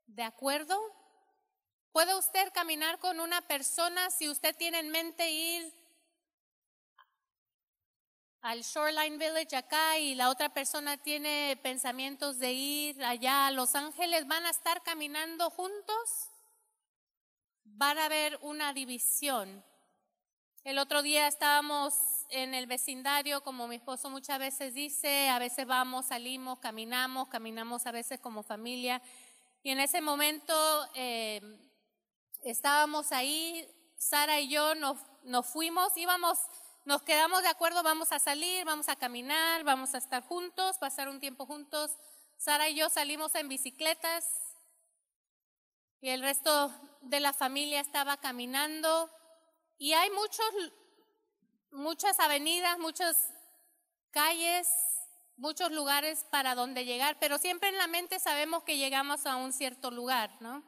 de 0.07 0.23
acuerdo? 0.23 0.77
¿Puede 1.91 2.15
usted 2.15 2.51
caminar 2.53 2.99
con 2.99 3.19
una 3.19 3.41
persona 3.41 4.09
si 4.09 4.29
usted 4.29 4.55
tiene 4.55 4.79
en 4.79 4.89
mente 4.89 5.29
ir 5.29 5.73
al 8.41 8.61
Shoreline 8.61 9.17
Village 9.17 9.55
acá 9.55 9.97
y 9.99 10.15
la 10.15 10.29
otra 10.29 10.49
persona 10.49 10.97
tiene 10.97 11.57
pensamientos 11.61 12.39
de 12.39 12.51
ir 12.51 13.03
allá 13.03 13.47
a 13.47 13.51
Los 13.51 13.75
Ángeles? 13.75 14.27
¿Van 14.27 14.45
a 14.45 14.49
estar 14.49 14.81
caminando 14.81 15.49
juntos? 15.51 16.29
Van 17.63 17.97
a 17.99 18.05
haber 18.05 18.39
una 18.41 18.73
división. 18.73 19.63
El 20.63 20.79
otro 20.79 21.01
día 21.03 21.27
estábamos 21.27 22.18
en 22.29 22.53
el 22.53 22.67
vecindario, 22.67 23.41
como 23.41 23.67
mi 23.67 23.75
esposo 23.75 24.09
muchas 24.09 24.39
veces 24.39 24.73
dice, 24.73 25.29
a 25.29 25.39
veces 25.39 25.65
vamos, 25.65 26.07
salimos, 26.07 26.59
caminamos, 26.59 27.27
caminamos 27.27 27.85
a 27.85 27.91
veces 27.91 28.19
como 28.19 28.43
familia. 28.43 29.01
Y 29.63 29.71
en 29.71 29.79
ese 29.79 30.01
momento 30.01 30.53
eh, 30.93 31.41
estábamos 32.43 33.11
ahí, 33.11 33.67
Sara 33.97 34.39
y 34.39 34.49
yo 34.49 34.75
nos, 34.75 34.97
nos 35.23 35.47
fuimos, 35.47 35.95
íbamos, 35.97 36.39
nos 36.85 37.01
quedamos 37.01 37.41
de 37.41 37.49
acuerdo, 37.49 37.83
vamos 37.83 38.11
a 38.11 38.19
salir, 38.19 38.63
vamos 38.65 38.89
a 38.89 38.95
caminar, 38.95 39.63
vamos 39.63 39.93
a 39.93 39.97
estar 39.97 40.23
juntos, 40.23 40.77
pasar 40.77 41.09
un 41.09 41.19
tiempo 41.19 41.45
juntos. 41.45 41.91
Sara 42.37 42.69
y 42.69 42.75
yo 42.75 42.89
salimos 42.89 43.35
en 43.35 43.49
bicicletas 43.49 44.25
y 45.99 46.09
el 46.09 46.21
resto 46.21 46.71
de 47.01 47.19
la 47.19 47.33
familia 47.33 47.81
estaba 47.81 48.17
caminando. 48.17 49.09
Y 49.77 49.93
hay 49.93 50.09
muchos 50.11 50.45
muchas 51.71 52.19
avenidas, 52.19 52.77
muchas 52.79 53.17
calles, 54.11 54.67
muchos 55.37 55.71
lugares 55.71 56.25
para 56.29 56.55
donde 56.55 56.85
llegar, 56.85 57.17
pero 57.19 57.37
siempre 57.37 57.69
en 57.69 57.77
la 57.77 57.87
mente 57.87 58.19
sabemos 58.19 58.63
que 58.63 58.77
llegamos 58.77 59.25
a 59.25 59.37
un 59.37 59.53
cierto 59.53 59.91
lugar, 59.91 60.31
¿no? 60.41 60.63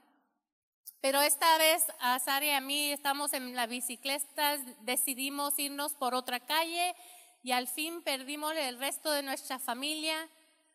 Pero 1.01 1.19
esta 1.21 1.57
vez 1.57 1.83
a 1.99 2.19
Sara 2.19 2.45
y 2.45 2.51
a 2.51 2.61
mí 2.61 2.91
estamos 2.91 3.33
en 3.33 3.55
la 3.55 3.65
bicicleta, 3.65 4.57
decidimos 4.81 5.57
irnos 5.57 5.93
por 5.93 6.13
otra 6.13 6.39
calle 6.39 6.95
y 7.43 7.53
al 7.53 7.67
fin 7.67 8.03
perdimos 8.03 8.53
el 8.55 8.77
resto 8.77 9.11
de 9.11 9.23
nuestra 9.23 9.57
familia. 9.57 10.29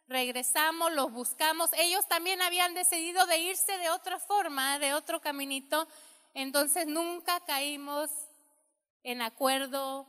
Regresamos, 0.09 0.93
los 0.93 1.13
buscamos. 1.13 1.71
Ellos 1.75 2.07
también 2.09 2.43
habían 2.43 2.75
decidido 2.75 3.25
de 3.27 3.39
irse 3.39 3.79
de 3.79 3.91
otra 3.91 4.19
forma, 4.19 4.81
de 4.81 4.95
otro 4.95 5.21
caminito. 5.21 5.87
Entonces 6.35 6.89
nunca 6.89 7.39
caímos 7.41 8.11
en 9.05 9.23
acuerdo 9.23 10.07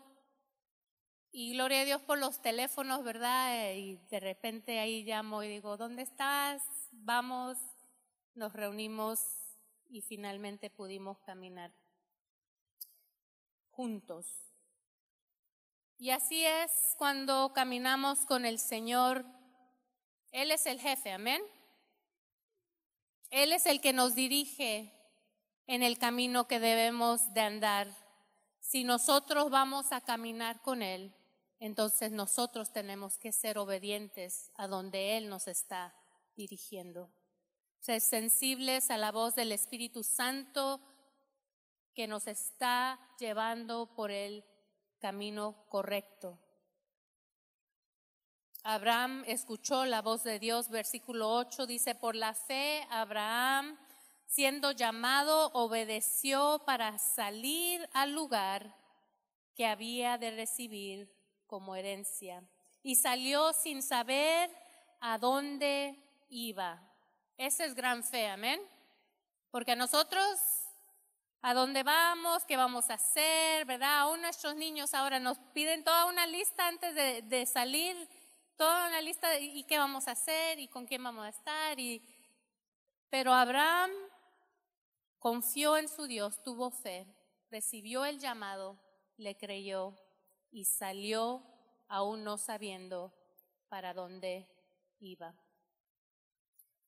y 1.32 1.54
gloria 1.54 1.82
a 1.82 1.86
Dios 1.86 2.02
por 2.02 2.18
los 2.18 2.42
teléfonos, 2.42 3.04
¿verdad? 3.04 3.74
Y 3.74 3.98
de 4.10 4.20
repente 4.20 4.80
ahí 4.80 5.04
llamo 5.04 5.44
y 5.44 5.48
digo, 5.48 5.78
¿dónde 5.78 6.04
estás? 6.04 6.64
Vamos, 6.92 7.58
nos 8.36 8.54
reunimos 8.54 9.20
y 9.90 10.02
finalmente 10.02 10.70
pudimos 10.70 11.20
caminar 11.20 11.72
juntos. 13.72 14.26
Y 16.00 16.12
así 16.12 16.46
es 16.46 16.72
cuando 16.98 17.54
caminamos 17.54 18.26
con 18.26 18.46
el 18.46 18.60
Señor. 18.60 19.26
Él 20.32 20.52
es 20.52 20.66
el 20.66 20.80
jefe, 20.80 21.12
amén. 21.12 21.42
Él 23.30 23.52
es 23.52 23.66
el 23.66 23.82
que 23.82 23.94
nos 23.94 24.16
dirige. 24.16 24.94
en 25.70 25.84
el 25.84 25.98
camino 25.98 26.48
que 26.48 26.62
debemos 26.62 27.34
de 27.34 27.42
andar. 27.42 28.07
Si 28.68 28.84
nosotros 28.84 29.50
vamos 29.50 29.94
a 29.94 30.02
caminar 30.02 30.62
con 30.62 30.82
Él, 30.82 31.16
entonces 31.58 32.12
nosotros 32.12 32.74
tenemos 32.74 33.18
que 33.18 33.32
ser 33.32 33.58
obedientes 33.58 34.52
a 34.56 34.68
donde 34.68 35.16
Él 35.16 35.30
nos 35.30 35.48
está 35.48 35.96
dirigiendo. 36.36 37.10
Ser 37.80 38.02
sensibles 38.02 38.92
a 38.92 38.98
la 38.98 39.14
voz 39.14 39.36
del 39.36 39.54
Espíritu 39.54 40.04
Santo 40.04 40.82
que 41.94 42.08
nos 42.08 42.28
está 42.28 43.00
llevando 43.18 43.96
por 43.96 44.12
el 44.12 44.44
camino 45.00 45.64
correcto. 45.70 46.38
Abraham 48.64 49.24
escuchó 49.28 49.86
la 49.86 50.02
voz 50.02 50.26
de 50.26 50.40
Dios, 50.40 50.68
versículo 50.68 51.34
8 51.36 51.68
dice, 51.68 51.96
por 51.96 52.18
la 52.18 52.34
fe 52.34 52.86
Abraham, 52.90 53.80
siendo 54.28 54.72
llamado, 54.72 55.52
obedeció 55.54 56.62
para 56.66 57.00
salir 57.00 57.90
al 57.94 58.12
lugar 58.12 58.76
que 59.56 59.66
había 59.66 60.18
de 60.18 60.32
recibir 60.32 61.12
como 61.48 61.76
herencia. 61.76 62.44
Y 62.84 62.96
salió 62.96 63.54
sin 63.54 63.82
saber 63.82 64.52
a 65.00 65.18
dónde 65.18 65.98
iba. 66.30 66.80
Esa 67.38 67.66
es 67.66 67.74
gran 67.74 68.04
fe, 68.04 68.28
amén. 68.28 68.62
Porque 69.50 69.72
a 69.72 69.76
nosotros, 69.76 70.40
a 71.42 71.54
dónde 71.54 71.84
vamos, 71.84 72.44
qué 72.46 72.58
vamos 72.58 72.90
a 72.90 72.96
hacer, 72.96 73.66
¿verdad? 73.66 74.00
Aún 74.00 74.22
nuestros 74.22 74.56
niños 74.56 74.94
ahora 74.94 75.20
nos 75.20 75.40
piden 75.54 75.84
toda 75.84 76.06
una 76.06 76.28
lista 76.28 76.68
antes 76.68 76.94
de, 76.94 77.46
salir, 77.46 77.96
toda 78.58 78.88
una 78.88 79.02
lista 79.02 79.40
y 79.40 79.64
qué 79.64 79.78
vamos 79.78 80.08
a 80.08 80.12
hacer 80.12 80.60
y 80.60 80.68
con 80.68 80.86
quién 80.86 81.04
vamos 81.04 81.26
a 81.26 81.30
estar. 81.30 81.78
Pero 83.10 83.34
Abraham 83.34 83.92
confió 85.20 85.78
en 85.78 85.88
su 85.88 86.08
Dios, 86.08 86.42
tuvo 86.44 86.72
fe, 86.72 87.08
recibió 87.50 88.06
el 88.06 88.20
llamado, 88.20 88.80
le 89.18 89.38
creyó 89.38 89.98
y 90.52 90.66
salió 90.66 91.44
aún 91.88 92.24
no 92.24 92.38
sabiendo 92.38 93.14
para 93.70 93.94
dónde 93.94 94.48
iba. 95.00 95.36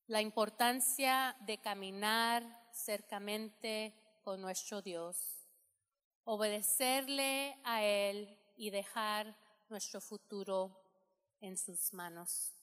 La 0.08 0.22
importancia 0.22 1.38
de 1.42 1.60
caminar 1.60 2.44
cercamente 2.74 3.94
con 4.24 4.42
nuestro 4.42 4.82
Dios, 4.82 5.48
obedecerle 6.24 7.60
a 7.64 7.84
Él 7.84 8.38
y 8.56 8.70
dejar 8.70 9.38
nuestro 9.70 10.02
futuro 10.02 10.84
en 11.42 11.58
sus 11.58 11.94
manos. 11.94 12.54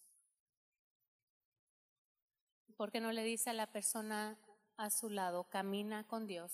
¿Por 2.76 2.90
qué 2.90 3.00
no 3.00 3.12
le 3.12 3.22
dice 3.22 3.50
a 3.50 3.54
la 3.54 3.72
persona 3.72 4.38
a 4.76 4.90
su 4.90 5.10
lado, 5.10 5.44
camina 5.44 6.06
con 6.06 6.26
Dios? 6.26 6.52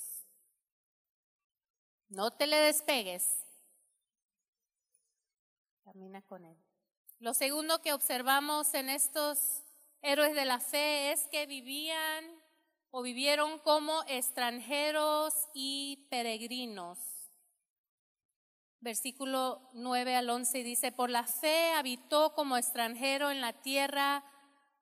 No 2.09 2.31
te 2.31 2.47
le 2.47 2.57
despegues, 2.57 3.25
camina 5.85 6.23
con 6.23 6.45
Él. 6.45 6.57
Lo 7.19 7.35
segundo 7.35 7.81
que 7.81 7.93
observamos 7.93 8.75
en 8.75 8.91
estos 8.91 9.63
héroes 10.03 10.35
de 10.35 10.45
la 10.45 10.59
fe 10.59 11.13
es 11.13 11.27
que 11.29 11.47
vivían 11.47 12.25
o 12.91 13.03
vivieron 13.03 13.59
como 13.61 14.03
extranjeros 14.09 15.33
y 15.55 16.07
peregrinos. 16.11 16.99
Versículo 18.81 19.71
9 19.75 20.17
al 20.17 20.29
11 20.29 20.65
dice, 20.65 20.93
por 20.93 21.09
la 21.09 21.25
fe 21.25 21.73
habitó 21.73 22.35
como 22.35 22.57
extranjero 22.57 23.31
en 23.31 23.41
la 23.41 23.53
tierra 23.53 24.25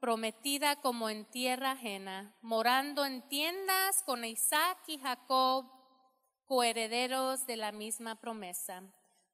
prometida 0.00 0.76
como 0.76 1.08
en 1.10 1.24
tierra 1.26 1.72
ajena, 1.72 2.34
morando 2.40 3.04
en 3.04 3.22
tiendas 3.28 4.02
con 4.04 4.24
Isaac 4.24 4.78
y 4.86 4.98
Jacob, 4.98 5.66
coherederos 6.46 7.46
de 7.46 7.56
la 7.56 7.70
misma 7.70 8.16
promesa 8.20 8.82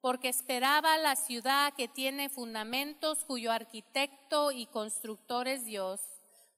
porque 0.01 0.29
esperaba 0.29 0.97
la 0.97 1.15
ciudad 1.15 1.73
que 1.73 1.87
tiene 1.87 2.29
fundamentos, 2.29 3.25
cuyo 3.25 3.51
arquitecto 3.51 4.51
y 4.51 4.65
constructor 4.67 5.47
es 5.47 5.65
Dios. 5.65 5.99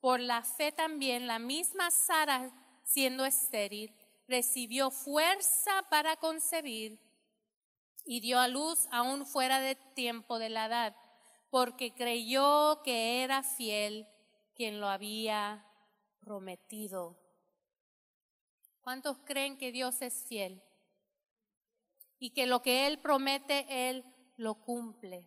Por 0.02 0.20
la 0.20 0.44
fe 0.44 0.72
también 0.72 1.28
la 1.28 1.40
misma 1.40 1.92
Sara, 1.92 2.52
siendo 2.84 3.26
estéril, 3.26 3.94
recibió 4.28 4.92
fuerza 4.92 5.84
para 5.90 6.16
concebir 6.18 7.00
y 8.06 8.20
dio 8.20 8.40
a 8.40 8.48
luz 8.48 8.88
aún 8.92 9.26
fuera 9.26 9.60
de 9.60 9.76
tiempo 9.96 10.40
de 10.40 10.50
la 10.50 10.66
edad, 10.66 10.96
porque 11.50 11.94
creyó 11.94 12.82
que 12.84 13.24
era 13.24 13.44
fiel 13.44 14.08
quien 14.56 14.80
lo 14.80 14.88
había 14.88 15.66
prometido. 16.20 17.18
¿Cuántos 18.82 19.18
creen 19.26 19.58
que 19.58 19.72
Dios 19.72 20.02
es 20.02 20.26
fiel? 20.28 20.64
y 22.20 22.32
que 22.32 22.46
lo 22.46 22.62
que 22.62 22.86
Él 22.86 23.00
promete, 23.00 23.90
Él 23.90 24.04
lo 24.36 24.56
cumple. 24.56 25.26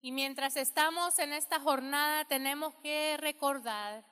Y 0.00 0.12
mientras 0.12 0.56
estamos 0.56 1.18
en 1.18 1.32
esta 1.32 1.58
jornada 1.58 2.26
tenemos 2.26 2.74
que 2.76 3.16
recordar 3.16 4.04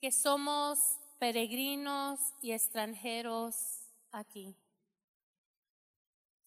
que 0.00 0.10
somos 0.10 0.78
peregrinos 1.18 2.18
y 2.40 2.52
extranjeros 2.52 3.54
aquí. 4.10 4.56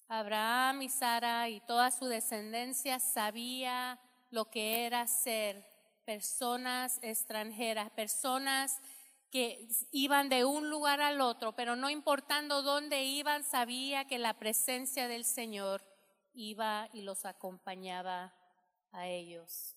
Abraham 0.07 0.83
y 0.83 0.89
Sara 0.89 1.49
y 1.49 1.61
toda 1.61 1.91
su 1.91 2.05
descendencia 2.05 2.99
sabía 2.99 3.99
lo 4.29 4.49
que 4.49 4.85
era 4.85 5.07
ser 5.07 5.65
personas 6.05 6.99
extranjeras, 7.01 7.89
personas 7.91 8.79
que 9.31 9.67
iban 9.91 10.29
de 10.29 10.45
un 10.45 10.69
lugar 10.69 11.01
al 11.01 11.19
otro, 11.19 11.55
pero 11.55 11.75
no 11.75 11.89
importando 11.89 12.61
dónde 12.61 13.03
iban, 13.03 13.43
sabía 13.43 14.05
que 14.05 14.19
la 14.19 14.35
presencia 14.35 15.07
del 15.07 15.25
Señor 15.25 15.81
iba 16.33 16.89
y 16.93 17.01
los 17.01 17.25
acompañaba 17.25 18.33
a 18.91 19.07
ellos. 19.07 19.75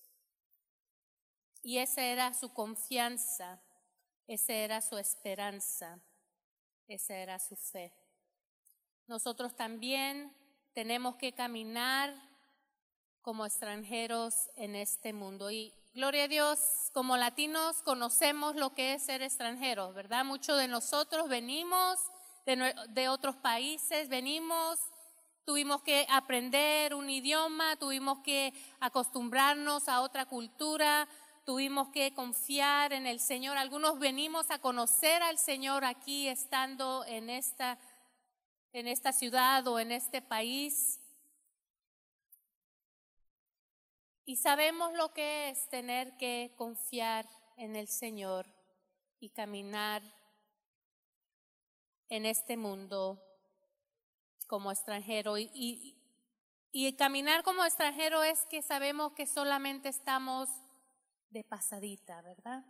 Y 1.61 1.79
esa 1.79 2.03
era 2.03 2.33
su 2.33 2.53
confianza, 2.53 3.61
esa 4.27 4.53
era 4.53 4.81
su 4.81 4.97
esperanza, 4.97 5.99
esa 6.87 7.15
era 7.15 7.39
su 7.39 7.55
fe. 7.55 7.93
Nosotros 9.09 9.55
también 9.55 10.31
tenemos 10.73 11.15
que 11.15 11.33
caminar 11.33 12.13
como 13.23 13.43
extranjeros 13.45 14.35
en 14.55 14.75
este 14.75 15.13
mundo. 15.13 15.49
Y 15.49 15.73
Gloria 15.95 16.25
a 16.25 16.27
Dios, 16.27 16.59
como 16.93 17.17
latinos 17.17 17.81
conocemos 17.81 18.55
lo 18.55 18.75
que 18.75 18.93
es 18.93 19.01
ser 19.01 19.23
extranjeros, 19.23 19.95
¿verdad? 19.95 20.23
Muchos 20.23 20.59
de 20.59 20.67
nosotros 20.67 21.27
venimos 21.27 21.97
de, 22.45 23.09
otros 23.09 23.35
países, 23.35 24.09
venimos, 24.09 24.79
tuvimos 25.43 25.81
que 25.81 26.05
aprender 26.11 26.93
un 26.93 27.09
idioma, 27.09 27.75
tuvimos 27.77 28.19
que 28.19 28.53
acostumbrarnos 28.79 29.89
a 29.89 30.01
otra 30.01 30.27
cultura, 30.27 31.07
tuvimos 31.43 31.89
que 31.89 32.13
confiar 32.13 32.93
en 32.93 33.07
el 33.07 33.19
Señor. 33.19 33.57
Algunos 33.57 33.97
venimos 33.97 34.51
a 34.51 34.59
conocer 34.59 35.23
al 35.23 35.39
Señor 35.39 35.83
aquí 35.83 36.27
estando 36.27 37.03
en 37.05 37.31
esta, 37.31 37.79
en 38.73 38.87
esta 38.87 39.11
ciudad 39.13 39.67
o 39.67 39.79
en 39.79 39.91
este 39.91 40.21
país. 40.21 40.99
Y 44.25 44.35
sabemos 44.35 44.93
lo 44.93 45.13
que 45.13 45.49
es 45.49 45.67
tener 45.69 46.15
que 46.17 46.53
confiar 46.55 47.27
en 47.57 47.75
el 47.75 47.87
Señor 47.87 48.45
y 49.19 49.29
caminar 49.29 50.01
en 52.09 52.25
este 52.25 52.57
mundo 52.57 53.23
como 54.47 54.71
extranjero. 54.71 55.37
Y, 55.37 55.95
y, 56.71 56.93
caminar 56.93 57.43
como 57.43 57.63
extranjero 57.65 58.23
es 58.23 58.45
que 58.47 58.61
sabemos 58.61 59.13
que 59.13 59.25
solamente 59.25 59.89
estamos 59.89 60.49
de 61.29 61.43
pasadita, 61.43 62.21
¿verdad? 62.21 62.65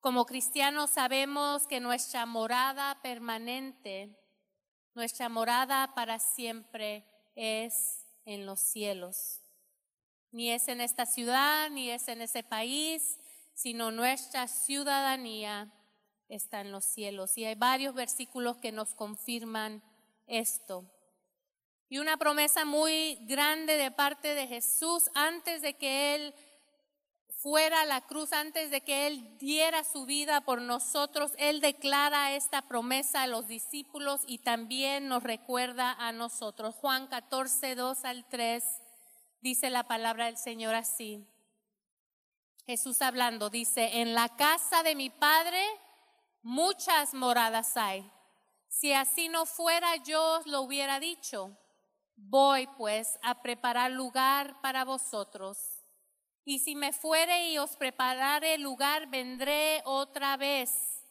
Como 0.00 0.26
cristianos 0.26 0.90
sabemos 0.90 1.66
que 1.66 1.80
nuestra 1.80 2.24
morada 2.26 3.00
permanente, 3.02 4.16
nuestra 4.94 5.28
morada 5.28 5.94
para 5.94 6.18
siempre 6.18 7.04
es 7.34 8.04
en 8.24 8.46
los 8.46 8.60
cielos. 8.60 9.40
Ni 10.30 10.50
es 10.50 10.68
en 10.68 10.80
esta 10.80 11.06
ciudad, 11.06 11.70
ni 11.70 11.90
es 11.90 12.08
en 12.08 12.20
ese 12.20 12.42
país, 12.42 13.18
sino 13.54 13.90
nuestra 13.90 14.46
ciudadanía 14.48 15.72
está 16.28 16.60
en 16.60 16.72
los 16.72 16.84
cielos. 16.84 17.38
Y 17.38 17.44
hay 17.44 17.54
varios 17.54 17.94
versículos 17.94 18.58
que 18.58 18.72
nos 18.72 18.94
confirman 18.94 19.82
esto. 20.26 20.84
Y 21.88 21.98
una 21.98 22.18
promesa 22.18 22.64
muy 22.64 23.16
grande 23.22 23.76
de 23.76 23.90
parte 23.90 24.34
de 24.34 24.46
Jesús 24.46 25.10
antes 25.14 25.62
de 25.62 25.74
que 25.74 26.14
Él 26.14 26.34
fuera 27.38 27.84
la 27.84 28.00
cruz, 28.00 28.32
antes 28.32 28.70
de 28.70 28.80
que 28.80 29.06
Él 29.06 29.38
diera 29.38 29.84
su 29.84 30.06
vida 30.06 30.40
por 30.40 30.60
nosotros, 30.60 31.32
Él 31.38 31.60
declara 31.60 32.32
esta 32.34 32.62
promesa 32.62 33.22
a 33.22 33.26
los 33.26 33.46
discípulos 33.46 34.22
y 34.26 34.38
también 34.38 35.08
nos 35.08 35.22
recuerda 35.22 35.92
a 35.92 36.12
nosotros. 36.12 36.74
Juan 36.76 37.06
14, 37.06 37.76
2 37.76 38.04
al 38.04 38.28
3 38.28 38.64
dice 39.40 39.70
la 39.70 39.84
palabra 39.84 40.26
del 40.26 40.36
Señor 40.36 40.74
así. 40.74 41.24
Jesús 42.66 43.00
hablando 43.00 43.50
dice, 43.50 44.00
en 44.00 44.14
la 44.14 44.28
casa 44.36 44.82
de 44.82 44.94
mi 44.94 45.08
Padre 45.08 45.64
muchas 46.42 47.14
moradas 47.14 47.76
hay. 47.76 48.10
Si 48.68 48.92
así 48.92 49.28
no 49.28 49.46
fuera, 49.46 49.96
yo 49.96 50.40
os 50.40 50.46
lo 50.46 50.60
hubiera 50.62 51.00
dicho. 51.00 51.56
Voy 52.16 52.66
pues 52.76 53.18
a 53.22 53.42
preparar 53.42 53.92
lugar 53.92 54.60
para 54.60 54.84
vosotros. 54.84 55.77
Y 56.48 56.60
si 56.60 56.74
me 56.74 56.94
fuere 56.94 57.50
y 57.50 57.58
os 57.58 57.76
preparare 57.76 58.56
lugar, 58.56 59.08
vendré 59.08 59.82
otra 59.84 60.38
vez 60.38 61.04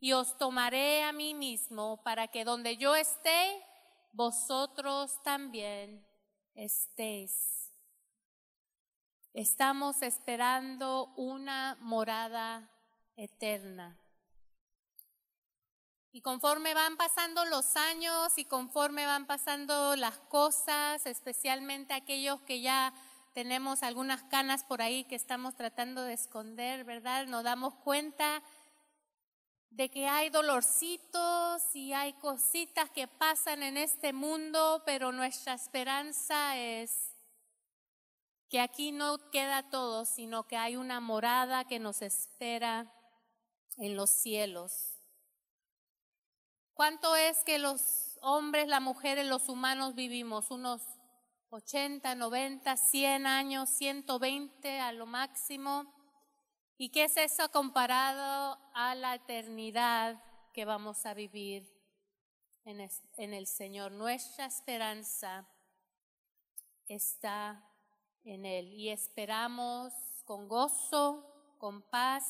y 0.00 0.14
os 0.14 0.36
tomaré 0.36 1.04
a 1.04 1.12
mí 1.12 1.32
mismo 1.32 2.02
para 2.02 2.26
que 2.26 2.44
donde 2.44 2.76
yo 2.76 2.96
esté, 2.96 3.64
vosotros 4.10 5.22
también 5.22 6.04
estéis. 6.56 7.70
Estamos 9.32 10.02
esperando 10.02 11.14
una 11.16 11.78
morada 11.80 12.68
eterna. 13.14 13.96
Y 16.10 16.20
conforme 16.20 16.74
van 16.74 16.96
pasando 16.96 17.44
los 17.44 17.76
años 17.76 18.36
y 18.38 18.44
conforme 18.44 19.06
van 19.06 19.28
pasando 19.28 19.94
las 19.94 20.18
cosas, 20.18 21.06
especialmente 21.06 21.94
aquellos 21.94 22.40
que 22.40 22.60
ya 22.60 22.92
tenemos 23.32 23.82
algunas 23.82 24.22
canas 24.24 24.64
por 24.64 24.82
ahí 24.82 25.04
que 25.04 25.14
estamos 25.14 25.54
tratando 25.54 26.02
de 26.02 26.14
esconder, 26.14 26.84
¿verdad? 26.84 27.26
Nos 27.26 27.44
damos 27.44 27.74
cuenta 27.74 28.42
de 29.70 29.88
que 29.88 30.08
hay 30.08 30.30
dolorcitos 30.30 31.62
y 31.74 31.92
hay 31.92 32.12
cositas 32.14 32.90
que 32.90 33.06
pasan 33.06 33.62
en 33.62 33.76
este 33.76 34.12
mundo, 34.12 34.82
pero 34.84 35.12
nuestra 35.12 35.54
esperanza 35.54 36.56
es 36.56 37.14
que 38.48 38.60
aquí 38.60 38.90
no 38.90 39.30
queda 39.30 39.70
todo, 39.70 40.04
sino 40.04 40.48
que 40.48 40.56
hay 40.56 40.74
una 40.74 40.98
morada 40.98 41.64
que 41.64 41.78
nos 41.78 42.02
espera 42.02 42.92
en 43.76 43.96
los 43.96 44.10
cielos. 44.10 44.96
¿Cuánto 46.74 47.14
es 47.14 47.44
que 47.44 47.60
los 47.60 48.18
hombres, 48.22 48.66
las 48.66 48.82
mujeres, 48.82 49.26
los 49.26 49.48
humanos 49.48 49.94
vivimos? 49.94 50.50
Unos 50.50 50.82
80, 51.50 52.14
90, 52.14 52.76
100 52.76 53.26
años, 53.26 53.68
120 53.70 54.80
a 54.80 54.92
lo 54.92 55.06
máximo. 55.06 55.92
¿Y 56.78 56.90
qué 56.90 57.04
es 57.04 57.16
eso 57.16 57.50
comparado 57.50 58.58
a 58.72 58.94
la 58.94 59.16
eternidad 59.16 60.22
que 60.54 60.64
vamos 60.64 61.04
a 61.06 61.14
vivir 61.14 61.68
en 62.64 63.34
el 63.34 63.46
Señor? 63.46 63.90
Nuestra 63.92 64.46
esperanza 64.46 65.46
está 66.86 67.62
en 68.24 68.46
Él 68.46 68.72
y 68.72 68.90
esperamos 68.90 69.92
con 70.24 70.48
gozo, 70.48 71.26
con 71.58 71.82
paz, 71.82 72.24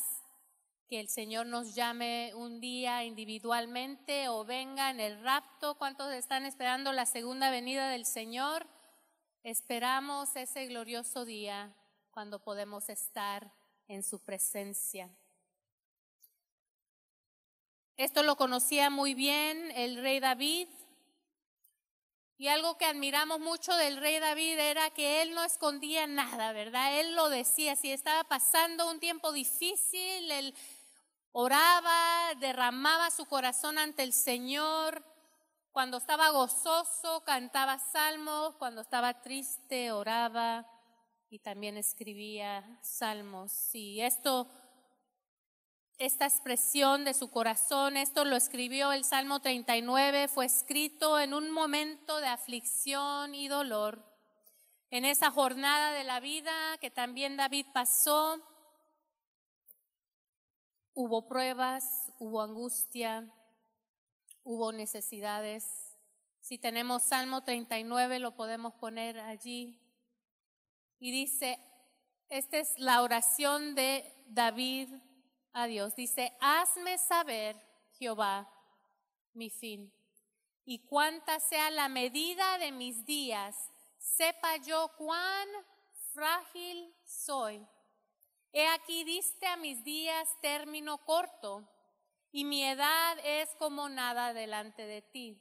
que 0.89 0.99
el 0.99 1.09
Señor 1.09 1.47
nos 1.47 1.75
llame 1.75 2.33
un 2.35 2.59
día 2.61 3.05
individualmente 3.05 4.29
o 4.29 4.45
venga 4.45 4.91
en 4.91 4.99
el 4.99 5.23
rapto. 5.23 5.77
¿Cuántos 5.77 6.13
están 6.13 6.47
esperando 6.47 6.93
la 6.93 7.07
segunda 7.07 7.51
venida 7.51 7.91
del 7.91 8.07
Señor? 8.07 8.67
Esperamos 9.43 10.37
ese 10.37 10.67
glorioso 10.67 11.25
día 11.25 11.75
cuando 12.11 12.41
podemos 12.41 12.91
estar 12.91 13.51
en 13.89 14.03
su 14.03 14.19
presencia. 14.23 15.09
Esto 17.97 18.23
lo 18.23 18.37
conocía 18.37 18.91
muy 18.91 19.15
bien 19.15 19.73
el 19.75 19.97
rey 19.97 20.21
David. 20.21 20.69
Y 22.37 22.49
algo 22.49 22.77
que 22.77 22.85
admiramos 22.85 23.41
mucho 23.41 23.75
del 23.77 23.97
rey 23.97 24.19
David 24.19 24.59
era 24.59 24.91
que 24.91 25.23
él 25.23 25.35
no 25.35 25.43
escondía 25.43 26.07
nada, 26.07 26.53
¿verdad? 26.53 27.01
Él 27.01 27.15
lo 27.15 27.31
decía, 27.31 27.77
si 27.77 27.93
estaba 27.93 28.25
pasando 28.25 28.91
un 28.91 29.01
tiempo 29.01 29.33
difícil, 29.33 30.31
él 30.31 30.55
oraba, 31.33 32.35
derramaba 32.41 33.11
su 33.11 33.25
corazón 33.25 33.79
ante 33.79 34.03
el 34.03 34.13
Señor. 34.13 35.03
Cuando 35.73 35.99
estaba 35.99 36.31
gozoso, 36.31 37.23
cantaba 37.25 37.79
salmos, 37.79 38.57
cuando 38.57 38.81
estaba 38.81 39.23
triste, 39.23 39.93
oraba 39.93 40.67
y 41.29 41.39
también 41.39 41.77
escribía 41.77 42.81
salmos. 42.83 43.73
Y 43.73 44.01
esto, 44.01 44.49
esta 45.97 46.27
expresión 46.27 47.05
de 47.05 47.15
su 47.15 47.31
corazón, 47.31 47.97
esto 47.97 48.25
lo 48.25 48.35
escribió 48.35 48.91
el 48.91 49.05
Salmo 49.05 49.39
39, 49.39 50.27
fue 50.27 50.47
escrito 50.47 51.21
en 51.21 51.35
un 51.35 51.53
momento 51.53 52.21
de 52.21 52.27
aflicción 52.27 53.37
y 53.37 53.47
dolor. 53.47 54.05
En 54.91 55.05
esa 55.05 55.31
jornada 55.31 55.93
de 55.93 56.03
la 56.03 56.19
vida 56.19 56.79
que 56.81 56.91
también 56.91 57.37
David 57.37 57.67
pasó, 57.73 58.43
hubo 60.95 61.29
pruebas, 61.29 62.13
hubo 62.19 62.43
angustia, 62.43 63.33
hubo 64.51 64.73
necesidades. 64.73 65.97
Si 66.41 66.59
tenemos 66.59 67.05
Salmo 67.05 67.45
39, 67.45 68.19
lo 68.19 68.35
podemos 68.35 68.75
poner 68.75 69.21
allí. 69.21 69.81
Y 70.99 71.13
dice, 71.13 71.61
esta 72.29 72.59
es 72.59 72.77
la 72.77 73.03
oración 73.03 73.77
de 73.77 74.05
David 74.27 74.89
a 75.53 75.67
Dios. 75.67 75.95
Dice, 75.95 76.37
hazme 76.41 76.99
saber, 76.99 77.57
Jehová, 77.93 78.51
mi 79.35 79.51
fin, 79.51 79.93
y 80.65 80.81
cuánta 80.81 81.39
sea 81.39 81.71
la 81.71 81.89
medida 81.89 82.59
de 82.59 82.73
mis 82.73 83.07
días, 83.07 83.57
sepa 83.99 84.57
yo 84.57 84.91
cuán 84.99 85.49
frágil 86.13 86.93
soy. 87.05 87.65
He 88.53 88.67
aquí 88.67 89.05
diste 89.05 89.47
a 89.47 89.57
mis 89.57 89.85
días 89.85 90.29
término 90.41 90.99
corto, 91.05 91.69
y 92.33 92.45
mi 92.45 92.65
edad 92.65 93.19
es 93.25 93.55
como 93.57 93.89
nada 93.89 94.33
delante 94.33 94.87
de 94.87 95.03
ti. 95.03 95.41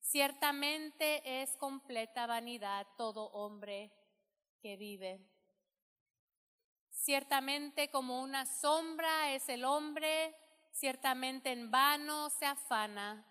Ciertamente 0.00 1.42
es 1.42 1.56
completa 1.56 2.26
vanidad 2.26 2.86
todo 2.96 3.26
hombre 3.32 3.92
que 4.60 4.76
vive. 4.76 5.20
Ciertamente 6.90 7.90
como 7.90 8.22
una 8.22 8.46
sombra 8.46 9.32
es 9.32 9.48
el 9.48 9.64
hombre, 9.64 10.36
ciertamente 10.72 11.52
en 11.52 11.70
vano 11.70 12.30
se 12.30 12.46
afana, 12.46 13.24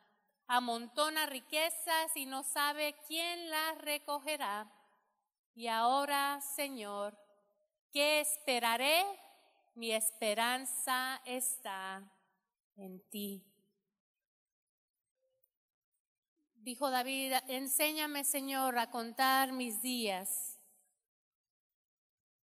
amontona 0.48 1.26
riquezas 1.26 2.16
y 2.16 2.26
no 2.26 2.44
sabe 2.44 2.96
quién 3.08 3.50
las 3.50 3.78
recogerá. 3.80 4.72
Y 5.54 5.68
ahora, 5.68 6.42
Señor, 6.42 7.18
¿qué 7.92 8.20
esperaré? 8.20 9.06
Mi 9.76 9.92
esperanza 9.92 11.22
está 11.26 12.04
en 12.76 13.00
ti. 13.10 13.44
Dijo 16.56 16.90
David, 16.90 17.34
enséñame, 17.48 18.24
Señor, 18.24 18.78
a 18.78 18.90
contar 18.90 19.52
mis 19.52 19.82
días 19.82 20.56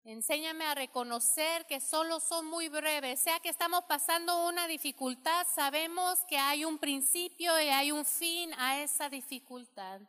Enséñame 0.08 0.64
a 0.64 0.74
reconocer 0.74 1.66
que 1.66 1.80
solo 1.80 2.18
son 2.18 2.46
muy 2.46 2.70
breves. 2.70 3.20
Sea 3.20 3.40
que 3.40 3.50
estamos 3.50 3.84
pasando 3.84 4.48
una 4.48 4.66
dificultad, 4.66 5.46
sabemos 5.54 6.20
que 6.24 6.38
hay 6.38 6.64
un 6.64 6.78
principio 6.78 7.60
y 7.60 7.68
hay 7.68 7.92
un 7.92 8.06
fin 8.06 8.50
a 8.56 8.80
esa 8.80 9.10
dificultad. 9.10 10.00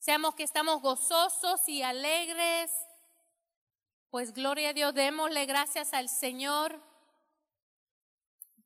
Seamos 0.00 0.34
que 0.34 0.42
estamos 0.42 0.82
gozosos 0.82 1.68
y 1.68 1.82
alegres, 1.82 2.72
pues 4.10 4.32
gloria 4.32 4.70
a 4.70 4.72
Dios, 4.72 4.92
démosle 4.94 5.46
gracias 5.46 5.92
al 5.92 6.08
Señor, 6.08 6.82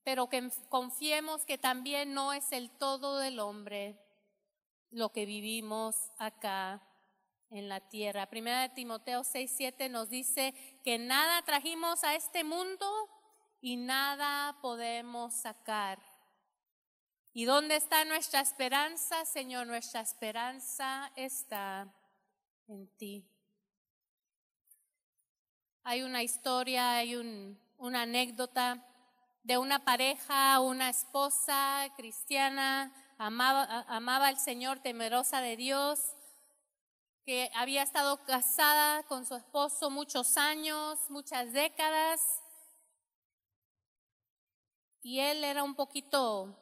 pero 0.05 0.29
que 0.29 0.51
confiemos 0.69 1.45
que 1.45 1.59
también 1.59 2.15
no 2.15 2.33
es 2.33 2.53
el 2.53 2.71
todo 2.71 3.19
del 3.19 3.39
hombre 3.39 3.99
lo 4.91 5.13
que 5.13 5.27
vivimos 5.27 6.11
acá 6.19 6.83
en 7.51 7.69
la 7.69 7.81
tierra. 7.81 8.27
Primera 8.27 8.63
de 8.63 8.71
Timoteo 8.71 9.25
6, 9.25 9.53
7 9.57 9.89
nos 9.89 10.09
dice 10.09 10.55
que 10.83 10.99
nada 10.99 11.43
trajimos 11.43 12.05
a 12.05 12.15
este 12.15 12.45
mundo 12.45 12.87
y 13.61 13.77
nada 13.77 14.59
podemos 14.61 15.35
sacar. 15.35 16.01
¿Y 17.33 17.45
dónde 17.45 17.77
está 17.77 18.05
nuestra 18.05 18.41
esperanza, 18.41 19.25
Señor? 19.25 19.67
Nuestra 19.67 20.01
esperanza 20.01 21.13
está 21.15 21.93
en 22.67 22.89
ti. 22.97 23.25
Hay 25.83 26.03
una 26.03 26.23
historia, 26.23 26.97
hay 26.97 27.15
una 27.79 28.03
anécdota 28.03 28.85
de 29.43 29.59
una 29.59 29.85
pareja, 29.85 30.61
una 30.61 30.91
esposa 30.91 31.89
cristiana, 31.97 32.93
amaba, 33.19 33.85
amaba 33.89 34.29
al 34.29 34.39
Señor, 34.39 34.81
temerosa 34.81 35.41
de 35.41 35.57
Dios, 35.57 36.15
que 37.25 37.51
había 37.55 37.83
estado 37.83 38.25
casada 38.25 39.03
con 39.05 39.27
su 39.27 39.35
esposo 39.35 39.91
muchos 39.91 40.37
años, 40.37 40.99
muchas 41.11 41.53
décadas, 41.53 42.43
y 45.03 45.21
él 45.21 45.45
era 45.45 45.65
un 45.65 45.75
poquito 45.75 46.57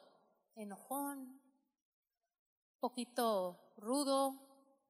enojón, 0.55 1.19
un 1.19 2.79
poquito 2.79 3.73
rudo, 3.77 4.35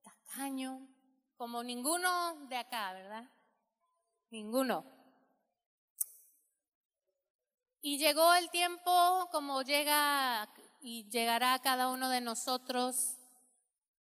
tacaño, 0.04 0.88
como 1.36 1.64
ninguno 1.64 2.46
de 2.48 2.58
acá, 2.58 2.94
¿verdad? 2.94 3.30
Ninguno. 4.30 4.99
Y 7.82 7.98
llegó 7.98 8.34
el 8.34 8.50
tiempo 8.50 9.30
como 9.32 9.62
llega 9.62 10.50
y 10.82 11.10
llegará 11.10 11.54
a 11.54 11.62
cada 11.62 11.90
uno 11.90 12.10
de 12.10 12.20
nosotros. 12.20 13.16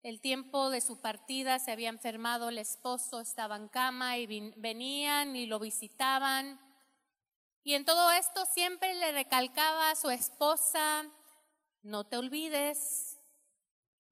El 0.02 0.20
tiempo 0.20 0.70
de 0.70 0.80
su 0.80 1.00
partida 1.00 1.58
se 1.58 1.72
había 1.72 1.90
enfermado 1.90 2.48
el 2.48 2.58
esposo, 2.58 3.20
estaba 3.20 3.56
en 3.56 3.68
cama 3.68 4.16
y 4.16 4.26
venían 4.56 5.36
y 5.36 5.46
lo 5.46 5.58
visitaban. 5.58 6.58
Y 7.64 7.74
en 7.74 7.84
todo 7.84 8.12
esto 8.12 8.46
siempre 8.46 8.94
le 8.94 9.12
recalcaba 9.12 9.90
a 9.90 9.96
su 9.96 10.08
esposa, 10.08 11.04
no 11.82 12.04
te 12.04 12.16
olvides, 12.16 13.18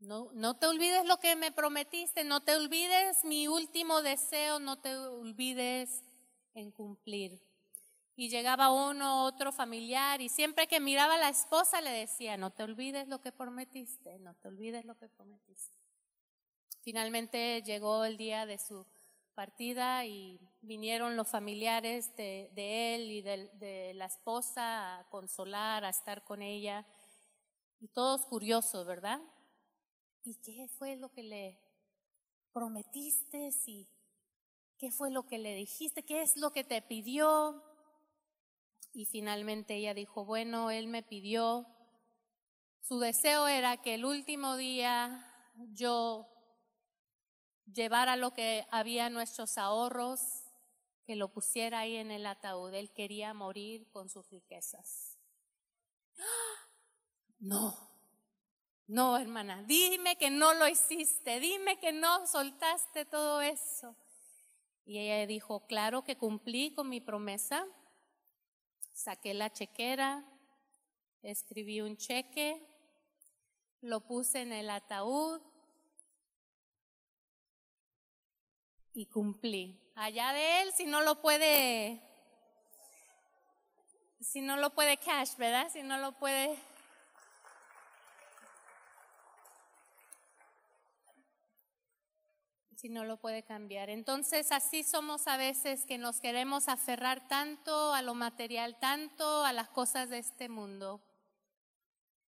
no, 0.01 0.29
no 0.35 0.59
te 0.59 0.67
olvides 0.67 1.07
lo 1.07 1.19
que 1.19 1.37
me 1.37 1.53
prometiste, 1.53 2.25
no 2.25 2.43
te 2.43 2.55
olvides 2.57 3.25
mi 3.25 3.49
último 3.49 4.03
deseo, 4.03 4.59
no 4.59 4.81
te 4.81 4.95
olvides 4.97 6.03
en 6.55 6.71
cumplir. 6.73 7.54
Y 8.17 8.29
llegaba 8.29 8.71
uno, 8.71 9.25
otro 9.25 9.51
familiar, 9.51 10.21
y 10.21 10.29
siempre 10.29 10.69
que 10.69 10.79
miraba 10.79 11.15
a 11.15 11.19
la 11.19 11.29
esposa 11.29 11.81
le 11.81 11.91
decía, 11.91 12.37
no 12.37 12.51
te 12.51 12.63
olvides 12.63 13.09
lo 13.09 13.21
que 13.21 13.33
prometiste, 13.33 14.19
no 14.21 14.35
te 14.35 14.49
olvides 14.49 14.85
lo 14.85 14.97
que 14.97 15.09
prometiste. 15.09 15.77
Finalmente 16.83 17.63
llegó 17.63 18.05
el 18.05 18.17
día 18.17 18.47
de 18.47 18.59
su 18.59 18.87
partida 19.35 20.05
y 20.05 20.39
vinieron 20.61 21.17
los 21.17 21.29
familiares 21.29 22.15
de, 22.17 22.95
él 22.95 23.11
y 23.11 23.23
de, 23.23 23.49
de, 23.55 23.95
la 23.95 24.07
esposa 24.07 25.01
a 25.01 25.09
consolar, 25.09 25.85
a 25.85 25.89
estar 25.89 26.23
con 26.23 26.41
ella, 26.41 26.87
y 27.81 27.89
todos 27.89 28.27
curiosos, 28.27 28.87
¿verdad? 28.87 29.21
¿Y 30.23 30.37
qué 30.37 30.69
fue 30.69 30.97
lo 30.97 31.11
que 31.11 31.23
le 31.23 31.59
prometiste? 32.53 33.51
¿Y 33.67 33.89
qué 34.79 34.91
fue 34.91 35.11
lo 35.11 35.27
que 35.27 35.39
le 35.39 35.55
dijiste? 35.55 36.05
¿Qué 36.05 36.23
es 36.23 36.37
lo 36.37 36.53
que 36.53 36.65
te 36.65 36.81
pidió? 36.81 37.63
Y 38.95 39.07
finalmente 39.07 39.75
ella 39.75 39.93
dijo, 39.93 40.25
bueno, 40.25 40.71
él 40.71 40.87
me 40.87 41.03
pidió, 41.03 41.67
su 42.81 43.01
deseo 43.01 43.49
era 43.49 43.83
que 43.83 43.95
el 43.95 44.05
último 44.05 44.57
día 44.57 45.27
yo 45.73 46.29
llevara 47.67 48.15
lo 48.15 48.33
que 48.33 48.67
había 48.71 49.11
nuestros 49.11 49.59
ahorros, 49.59 50.21
que 51.05 51.17
lo 51.17 51.33
pusiera 51.33 51.81
ahí 51.81 51.97
en 51.97 52.13
el 52.13 52.25
ataúd. 52.25 52.73
Él 52.73 52.93
quería 52.93 53.35
morir 53.35 53.91
con 53.91 54.09
sus 54.09 54.31
riquezas. 54.31 55.19
No, 57.41 57.77
no, 58.87 59.19
hermana, 59.19 59.63
dime 59.65 60.17
que 60.17 60.31
no 60.31 60.55
lo 60.55 60.67
hiciste, 60.67 61.41
dime 61.41 61.79
que 61.79 61.93
no 61.93 62.27
soltaste 62.27 63.05
todo 63.05 63.43
eso. 63.43 63.95
Y 64.87 64.99
ella 64.99 65.27
dijo, 65.27 65.67
claro 65.67 66.05
que 66.05 66.17
cumplí 66.17 66.73
con 66.73 66.89
mi 66.89 67.03
promesa 67.03 67.67
Saqué 68.95 69.35
la 69.35 69.51
chequera, 69.51 70.25
escribí 71.23 71.81
un 71.81 71.97
cheque, 71.97 72.65
lo 73.81 74.07
puse 74.07 74.41
en 74.41 74.53
el 74.53 74.71
ataúd 74.71 75.43
y 78.93 79.07
cumplí. 79.07 79.81
Allá 79.97 80.33
de 80.33 80.63
él, 80.63 80.73
si 80.73 80.87
no 80.87 81.03
lo 81.03 81.21
puede, 81.21 82.01
si 84.21 84.41
no 84.41 84.57
lo 84.59 84.71
puede 84.71 84.97
cash, 84.97 85.37
¿verdad? 85.39 85.69
Si 85.73 85.83
no 85.83 85.99
lo 85.99 86.13
puede 86.13 86.57
si 92.85 92.91
no 92.91 93.05
lo 93.05 93.17
puede 93.17 93.43
cambiar. 93.43 93.89
Entonces 93.89 94.53
así 94.53 94.83
somos 94.83 95.27
a 95.27 95.39
veces 95.39 95.87
que 95.87 95.97
nos 95.97 96.21
queremos 96.21 96.69
aferrar 96.69 97.27
tanto 97.29 97.95
a 97.95 98.03
lo 98.03 98.13
material, 98.13 98.79
tanto 98.79 99.43
a 99.43 99.55
las 99.55 99.71
cosas 99.71 100.11
de 100.11 100.19
este 100.19 100.51
mundo, 100.51 101.01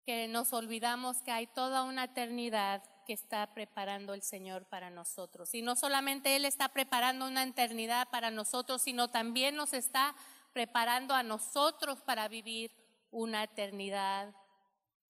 que 0.07 0.29
nos 0.29 0.55
olvidamos 0.55 1.21
que 1.21 1.31
hay 1.31 1.47
toda 1.47 1.83
una 1.83 2.05
eternidad 2.05 2.83
que 3.05 3.13
está 3.13 3.53
preparando 3.53 4.15
el 4.15 4.23
Señor 4.23 4.65
para 4.65 4.89
nosotros. 4.89 5.53
Y 5.53 5.61
no 5.61 5.77
solamente 5.77 6.37
Él 6.37 6.47
está 6.47 6.71
preparando 6.71 7.27
una 7.27 7.43
eternidad 7.43 8.09
para 8.09 8.31
nosotros, 8.31 8.81
sino 8.81 9.09
también 9.09 9.57
nos 9.57 9.75
está 9.75 10.17
preparando 10.55 11.13
a 11.13 11.23
nosotros 11.23 12.01
para 12.01 12.29
vivir 12.29 12.73
una 13.11 13.45
eternidad 13.45 14.35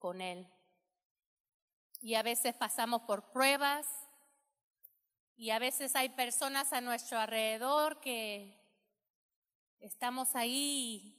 con 0.01 0.21
Él. 0.23 0.49
Y 2.01 2.17
a 2.17 2.25
veces 2.25 2.53
pasamos 2.57 3.03
por 3.03 3.31
pruebas, 3.31 3.87
y 5.37 5.51
a 5.51 5.59
veces 5.59 5.95
hay 5.97 6.09
personas 6.09 6.73
a 6.73 6.81
nuestro 6.81 7.19
alrededor 7.19 8.01
que 8.01 8.57
estamos 9.81 10.35
ahí. 10.35 11.13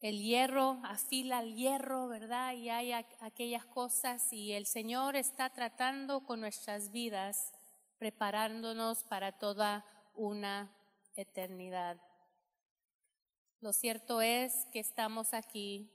El 0.00 0.22
hierro 0.22 0.80
afila 0.84 1.40
el 1.40 1.54
hierro, 1.54 2.08
¿verdad? 2.08 2.54
Y 2.54 2.70
hay 2.70 2.92
aquellas 2.92 3.66
cosas 3.66 4.32
y 4.32 4.52
el 4.52 4.66
Señor 4.66 5.16
está 5.16 5.50
tratando 5.50 6.24
con 6.24 6.40
nuestras 6.40 6.90
vidas, 6.90 7.52
preparándonos 7.98 9.04
para 9.04 9.32
toda 9.32 9.84
una 10.14 10.74
eternidad. 11.16 12.00
Lo 13.60 13.72
cierto 13.72 14.22
es 14.22 14.66
que 14.72 14.80
estamos 14.80 15.34
aquí 15.34 15.90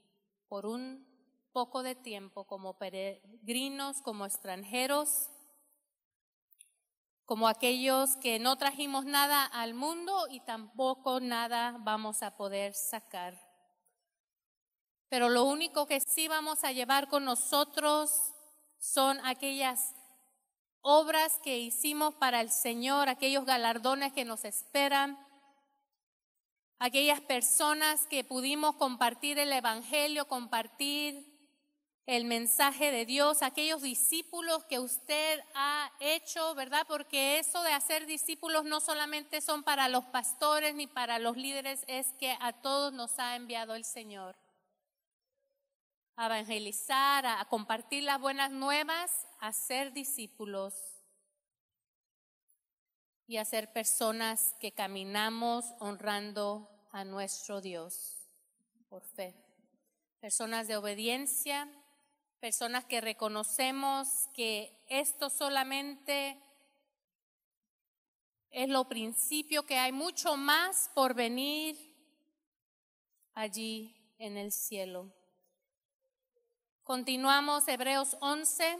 por 0.47 0.65
un 0.65 1.10
poco 1.51 1.83
de 1.83 1.95
tiempo 1.95 2.45
como 2.45 2.77
peregrinos, 2.77 4.01
como 4.01 4.25
extranjeros, 4.25 5.29
como 7.25 7.47
aquellos 7.47 8.17
que 8.17 8.39
no 8.39 8.57
trajimos 8.57 9.05
nada 9.05 9.45
al 9.45 9.73
mundo 9.73 10.27
y 10.29 10.41
tampoco 10.41 11.19
nada 11.19 11.77
vamos 11.79 12.23
a 12.23 12.35
poder 12.35 12.73
sacar. 12.73 13.39
Pero 15.07 15.29
lo 15.29 15.43
único 15.45 15.87
que 15.87 15.99
sí 16.01 16.27
vamos 16.27 16.63
a 16.63 16.71
llevar 16.71 17.07
con 17.07 17.25
nosotros 17.25 18.11
son 18.79 19.19
aquellas 19.25 19.93
obras 20.81 21.39
que 21.43 21.59
hicimos 21.59 22.15
para 22.15 22.41
el 22.41 22.49
Señor, 22.49 23.07
aquellos 23.07 23.45
galardones 23.45 24.13
que 24.13 24.25
nos 24.25 24.43
esperan, 24.45 25.17
aquellas 26.79 27.21
personas 27.21 28.07
que 28.07 28.23
pudimos 28.23 28.75
compartir 28.75 29.37
el 29.37 29.53
Evangelio, 29.53 30.27
compartir 30.27 31.30
el 32.11 32.25
mensaje 32.25 32.91
de 32.91 33.05
Dios, 33.05 33.41
aquellos 33.41 33.81
discípulos 33.81 34.65
que 34.65 34.79
usted 34.79 35.39
ha 35.55 35.89
hecho, 36.01 36.53
¿verdad? 36.55 36.85
Porque 36.85 37.39
eso 37.39 37.63
de 37.63 37.71
hacer 37.71 38.05
discípulos 38.05 38.65
no 38.65 38.81
solamente 38.81 39.39
son 39.39 39.63
para 39.63 39.87
los 39.87 40.03
pastores 40.03 40.75
ni 40.75 40.87
para 40.87 41.19
los 41.19 41.37
líderes, 41.37 41.85
es 41.87 42.11
que 42.19 42.35
a 42.41 42.51
todos 42.51 42.91
nos 42.91 43.17
ha 43.17 43.37
enviado 43.37 43.75
el 43.75 43.85
Señor. 43.85 44.35
A 46.17 46.25
evangelizar, 46.25 47.25
a 47.25 47.45
compartir 47.45 48.03
las 48.03 48.19
buenas 48.19 48.51
nuevas, 48.51 49.25
a 49.39 49.53
ser 49.53 49.93
discípulos 49.93 50.73
y 53.25 53.37
a 53.37 53.45
ser 53.45 53.71
personas 53.71 54.53
que 54.59 54.73
caminamos 54.73 55.63
honrando 55.79 56.69
a 56.91 57.05
nuestro 57.05 57.61
Dios 57.61 58.17
por 58.89 59.05
fe. 59.05 59.33
Personas 60.19 60.67
de 60.67 60.75
obediencia, 60.75 61.69
personas 62.41 62.83
que 62.85 63.01
reconocemos 63.01 64.27
que 64.33 64.83
esto 64.89 65.29
solamente 65.29 66.41
es 68.49 68.67
lo 68.67 68.89
principio, 68.89 69.63
que 69.67 69.77
hay 69.77 69.91
mucho 69.91 70.35
más 70.37 70.89
por 70.95 71.13
venir 71.13 71.77
allí 73.35 73.95
en 74.17 74.37
el 74.37 74.51
cielo. 74.51 75.13
Continuamos 76.83 77.67
Hebreos 77.67 78.17
11. 78.21 78.79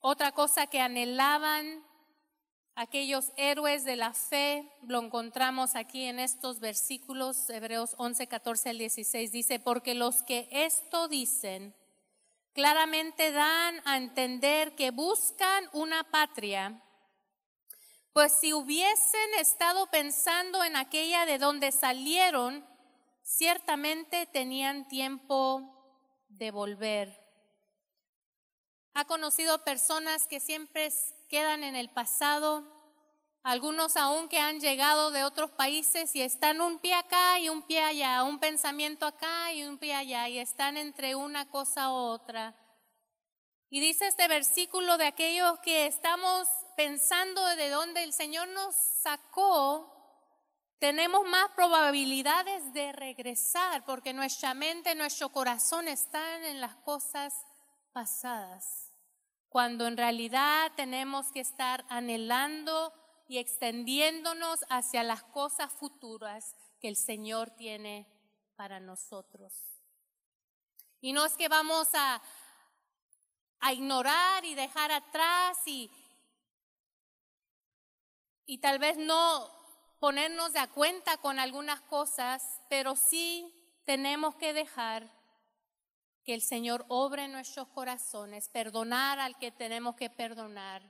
Otra 0.00 0.32
cosa 0.32 0.66
que 0.66 0.80
anhelaban 0.80 1.86
aquellos 2.74 3.30
héroes 3.36 3.84
de 3.84 3.94
la 3.94 4.14
fe, 4.14 4.68
lo 4.82 5.00
encontramos 5.00 5.76
aquí 5.76 6.06
en 6.06 6.18
estos 6.18 6.58
versículos, 6.58 7.48
Hebreos 7.50 7.94
11, 7.98 8.26
14 8.26 8.70
al 8.70 8.78
16, 8.78 9.30
dice, 9.30 9.60
porque 9.60 9.94
los 9.94 10.24
que 10.24 10.48
esto 10.50 11.06
dicen, 11.06 11.72
claramente 12.52 13.32
dan 13.32 13.80
a 13.84 13.96
entender 13.96 14.74
que 14.74 14.90
buscan 14.90 15.68
una 15.72 16.04
patria, 16.10 16.82
pues 18.12 18.34
si 18.40 18.52
hubiesen 18.52 19.34
estado 19.38 19.86
pensando 19.86 20.62
en 20.62 20.76
aquella 20.76 21.24
de 21.24 21.38
donde 21.38 21.72
salieron, 21.72 22.66
ciertamente 23.22 24.26
tenían 24.26 24.86
tiempo 24.88 26.24
de 26.28 26.50
volver. 26.50 27.22
Ha 28.94 29.06
conocido 29.06 29.64
personas 29.64 30.26
que 30.26 30.40
siempre 30.40 30.90
quedan 31.28 31.64
en 31.64 31.76
el 31.76 31.88
pasado, 31.88 32.81
algunos 33.42 33.96
aún 33.96 34.28
que 34.28 34.38
han 34.38 34.60
llegado 34.60 35.10
de 35.10 35.24
otros 35.24 35.50
países 35.50 36.14
y 36.14 36.22
están 36.22 36.60
un 36.60 36.78
pie 36.78 36.94
acá 36.94 37.40
y 37.40 37.48
un 37.48 37.62
pie 37.62 37.80
allá, 37.80 38.22
un 38.22 38.38
pensamiento 38.38 39.04
acá 39.04 39.52
y 39.52 39.64
un 39.64 39.78
pie 39.78 39.94
allá, 39.94 40.28
y 40.28 40.38
están 40.38 40.76
entre 40.76 41.14
una 41.16 41.50
cosa 41.50 41.90
u 41.90 41.94
otra. 41.94 42.54
Y 43.68 43.80
dice 43.80 44.06
este 44.06 44.28
versículo 44.28 44.96
de 44.96 45.06
aquellos 45.06 45.58
que 45.60 45.86
estamos 45.86 46.46
pensando 46.76 47.44
de 47.56 47.70
dónde 47.70 48.04
el 48.04 48.12
Señor 48.12 48.48
nos 48.48 48.76
sacó, 48.76 49.88
tenemos 50.78 51.26
más 51.26 51.48
probabilidades 51.56 52.72
de 52.72 52.92
regresar 52.92 53.84
porque 53.84 54.12
nuestra 54.12 54.52
mente, 54.52 54.94
nuestro 54.94 55.30
corazón 55.30 55.88
están 55.88 56.44
en 56.44 56.60
las 56.60 56.76
cosas 56.76 57.34
pasadas, 57.92 58.92
cuando 59.48 59.86
en 59.86 59.96
realidad 59.96 60.72
tenemos 60.76 61.30
que 61.32 61.40
estar 61.40 61.84
anhelando 61.88 62.92
y 63.32 63.38
extendiéndonos 63.38 64.60
hacia 64.68 65.02
las 65.02 65.22
cosas 65.22 65.72
futuras 65.72 66.54
que 66.78 66.88
el 66.88 66.96
Señor 66.96 67.48
tiene 67.48 68.06
para 68.56 68.78
nosotros. 68.78 69.54
Y 71.00 71.14
no 71.14 71.24
es 71.24 71.32
que 71.38 71.48
vamos 71.48 71.88
a, 71.94 72.20
a 73.60 73.72
ignorar 73.72 74.44
y 74.44 74.54
dejar 74.54 74.92
atrás 74.92 75.56
y, 75.64 75.90
y 78.44 78.58
tal 78.58 78.78
vez 78.78 78.98
no 78.98 79.50
ponernos 79.98 80.52
de 80.52 80.68
cuenta 80.68 81.16
con 81.16 81.38
algunas 81.38 81.80
cosas, 81.80 82.60
pero 82.68 82.96
sí 82.96 83.80
tenemos 83.86 84.34
que 84.34 84.52
dejar 84.52 85.10
que 86.22 86.34
el 86.34 86.42
Señor 86.42 86.84
obre 86.88 87.24
en 87.24 87.32
nuestros 87.32 87.68
corazones, 87.68 88.50
perdonar 88.50 89.18
al 89.20 89.38
que 89.38 89.50
tenemos 89.50 89.96
que 89.96 90.10
perdonar, 90.10 90.82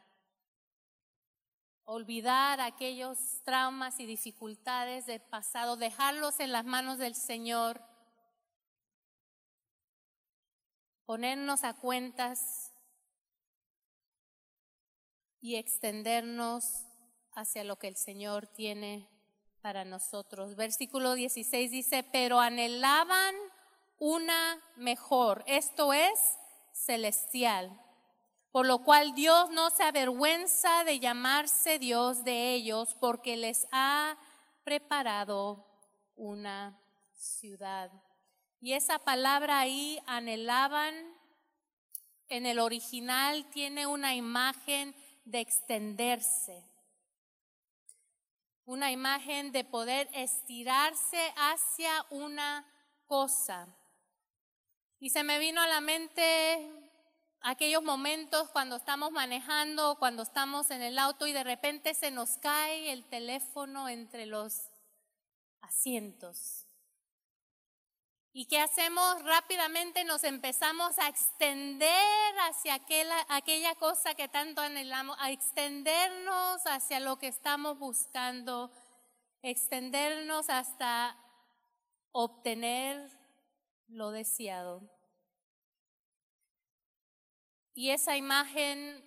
olvidar 1.84 2.60
aquellos 2.60 3.18
traumas 3.44 3.98
y 4.00 4.06
dificultades 4.06 5.06
del 5.06 5.20
pasado, 5.20 5.76
dejarlos 5.76 6.40
en 6.40 6.52
las 6.52 6.64
manos 6.64 6.98
del 6.98 7.14
Señor, 7.14 7.82
ponernos 11.04 11.64
a 11.64 11.74
cuentas 11.74 12.72
y 15.40 15.56
extendernos 15.56 16.84
hacia 17.32 17.64
lo 17.64 17.76
que 17.76 17.88
el 17.88 17.96
Señor 17.96 18.46
tiene 18.46 19.08
para 19.60 19.84
nosotros. 19.84 20.54
Versículo 20.56 21.14
16 21.14 21.70
dice, 21.70 22.04
pero 22.04 22.40
anhelaban 22.40 23.34
una 23.98 24.60
mejor, 24.76 25.44
esto 25.46 25.92
es 25.92 26.18
celestial, 26.72 27.80
por 28.52 28.66
lo 28.66 28.84
cual 28.84 29.14
Dios 29.14 29.50
no 29.50 29.70
se 29.70 29.82
avergüenza 29.82 30.84
de 30.84 31.00
llamarse 31.00 31.78
Dios 31.78 32.22
de 32.22 32.54
ellos, 32.54 32.94
porque 33.00 33.36
les 33.36 33.66
ha 33.72 34.16
preparado 34.62 35.66
una 36.14 36.78
ciudad. 37.14 37.90
Y 38.60 38.74
esa 38.74 39.00
palabra 39.00 39.58
ahí, 39.58 40.00
anhelaban, 40.06 40.94
en 42.28 42.46
el 42.46 42.60
original 42.60 43.50
tiene 43.50 43.86
una 43.86 44.14
imagen 44.14 44.94
de 45.24 45.40
extenderse 45.40 46.72
una 48.64 48.90
imagen 48.90 49.52
de 49.52 49.64
poder 49.64 50.08
estirarse 50.12 51.32
hacia 51.36 52.06
una 52.10 52.66
cosa. 53.06 53.66
Y 54.98 55.10
se 55.10 55.24
me 55.24 55.38
vino 55.38 55.60
a 55.60 55.66
la 55.66 55.80
mente 55.80 56.81
aquellos 57.42 57.82
momentos 57.82 58.48
cuando 58.50 58.76
estamos 58.76 59.10
manejando, 59.10 59.96
cuando 59.98 60.22
estamos 60.22 60.70
en 60.70 60.82
el 60.82 60.98
auto 60.98 61.26
y 61.26 61.32
de 61.32 61.44
repente 61.44 61.94
se 61.94 62.10
nos 62.10 62.38
cae 62.38 62.92
el 62.92 63.04
teléfono 63.04 63.88
entre 63.88 64.26
los 64.26 64.68
asientos. 65.60 66.66
¿Y 68.34 68.46
qué 68.46 68.60
hacemos? 68.60 69.22
Rápidamente 69.24 70.04
nos 70.04 70.24
empezamos 70.24 70.98
a 70.98 71.08
extender 71.08 72.34
hacia 72.48 72.74
aquella, 72.74 73.26
aquella 73.28 73.74
cosa 73.74 74.14
que 74.14 74.28
tanto 74.28 74.62
anhelamos, 74.62 75.16
a 75.20 75.30
extendernos 75.30 76.62
hacia 76.64 76.98
lo 77.00 77.18
que 77.18 77.28
estamos 77.28 77.78
buscando, 77.78 78.72
extendernos 79.42 80.48
hasta 80.48 81.14
obtener 82.12 83.10
lo 83.88 84.12
deseado. 84.12 84.80
Y 87.74 87.90
esa 87.90 88.16
imagen 88.16 89.02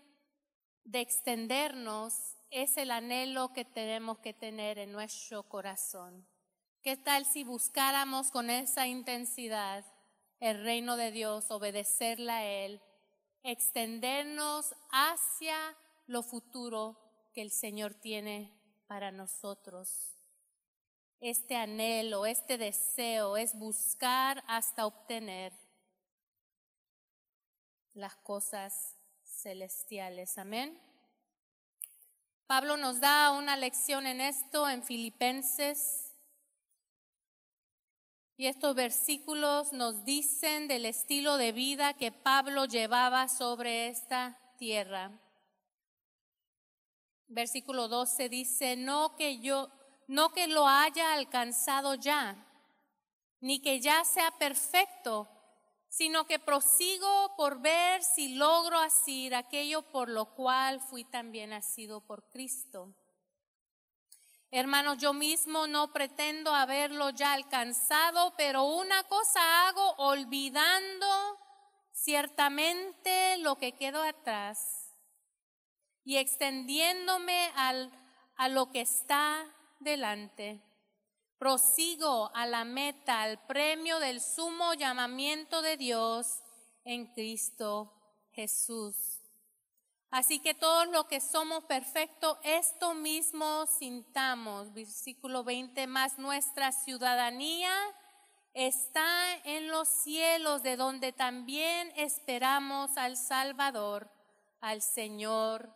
de 0.86 1.02
extendernos 1.02 2.36
es 2.50 2.78
el 2.78 2.90
anhelo 2.90 3.54
que 3.54 3.64
tenemos 3.64 4.20
que 4.20 4.34
tener 4.34 4.80
en 4.80 4.92
nuestro 4.92 5.44
corazón. 5.44 6.26
¿Qué 6.82 6.98
tal 6.98 7.26
si 7.26 7.44
buscáramos 7.44 8.32
con 8.32 8.50
esa 8.50 8.88
intensidad 8.88 9.86
el 10.40 10.64
reino 10.64 10.98
de 10.98 11.12
Dios, 11.12 11.52
obedecerla 11.52 12.38
a 12.38 12.46
Él, 12.46 12.82
extendernos 13.44 14.76
hacia 14.90 15.56
lo 16.08 16.24
futuro 16.24 16.98
que 17.34 17.42
el 17.42 17.52
Señor 17.52 17.94
tiene 17.94 18.52
para 18.88 19.12
nosotros? 19.12 20.16
Este 21.20 21.56
anhelo, 21.56 22.26
este 22.26 22.58
deseo 22.58 23.38
es 23.38 23.58
buscar 23.58 24.44
hasta 24.48 24.88
obtener 24.88 25.54
las 27.96 28.16
cosas 28.18 28.98
celestiales. 29.24 30.38
Amén. 30.38 30.80
Pablo 32.46 32.78
nos 32.78 33.00
da 33.00 33.32
una 33.32 33.58
lección 33.58 34.06
en 34.06 34.22
esto 34.22 34.70
en 34.70 34.84
Filipenses 34.84 36.12
y 38.38 38.48
estos 38.48 38.76
versículos 38.76 39.72
nos 39.72 40.04
dicen 40.04 40.68
del 40.68 40.86
estilo 40.86 41.38
de 41.38 41.54
vida 41.54 41.94
que 41.94 42.12
Pablo 42.12 42.66
llevaba 42.66 43.30
sobre 43.30 43.88
esta 43.88 44.38
tierra. 44.58 45.18
Versículo 47.28 47.88
12 47.88 48.30
dice, 48.30 48.76
no 48.76 49.16
que 49.16 49.40
yo, 49.40 49.72
no 50.08 50.32
que 50.32 50.48
lo 50.48 50.68
haya 50.68 51.14
alcanzado 51.14 51.96
ya, 51.96 52.46
ni 53.40 53.62
que 53.62 53.80
ya 53.80 54.04
sea 54.04 54.32
perfecto, 54.32 55.30
sino 55.98 56.26
que 56.28 56.40
prosigo 56.40 57.36
por 57.38 57.62
ver 57.62 58.04
si 58.04 58.36
logro 58.36 58.80
asir 58.80 59.34
aquello 59.34 59.82
por 59.82 60.10
lo 60.10 60.34
cual 60.36 60.82
fui 60.82 61.06
también 61.06 61.52
nacido 61.52 62.02
por 62.02 62.28
Cristo 62.30 62.94
Hermanos, 64.58 65.00
yo 65.00 65.12
mismo 65.12 65.68
no 65.68 65.92
pretendo 65.92 66.54
haberlo 66.54 67.10
ya 67.10 67.34
alcanzado, 67.34 68.34
pero 68.38 68.64
una 68.64 69.04
cosa 69.04 69.68
hago 69.68 69.96
olvidando 69.98 71.08
ciertamente 71.92 73.38
lo 73.40 73.58
que 73.58 73.74
quedó 73.74 74.02
atrás 74.02 74.94
y 76.06 76.16
extendiéndome 76.16 77.52
al, 77.56 77.92
a 78.38 78.48
lo 78.48 78.72
que 78.72 78.80
está 78.80 79.46
delante. 79.82 80.62
Prosigo 81.38 82.32
a 82.34 82.46
la 82.46 82.64
meta, 82.64 83.22
al 83.22 83.46
premio 83.46 84.00
del 84.00 84.22
sumo 84.22 84.74
llamamiento 84.74 85.62
de 85.62 85.78
Dios 85.78 86.42
en 86.86 87.08
Cristo 87.08 87.92
Jesús. 88.32 89.22
Así 90.12 90.40
que 90.40 90.54
todos 90.54 90.88
los 90.88 91.08
que 91.08 91.20
somos 91.20 91.66
perfectos, 91.66 92.38
esto 92.44 92.94
mismo 92.94 93.66
sintamos. 93.66 94.74
Versículo 94.74 95.44
20, 95.44 95.88
más 95.88 96.18
nuestra 96.18 96.72
ciudadanía 96.72 97.74
está 98.54 99.36
en 99.44 99.68
los 99.68 99.90
cielos, 99.90 100.64
de 100.64 100.78
donde 100.78 101.12
también 101.12 101.92
esperamos 101.98 102.96
al 102.96 103.18
Salvador, 103.18 104.10
al 104.62 104.82
Señor 104.82 105.76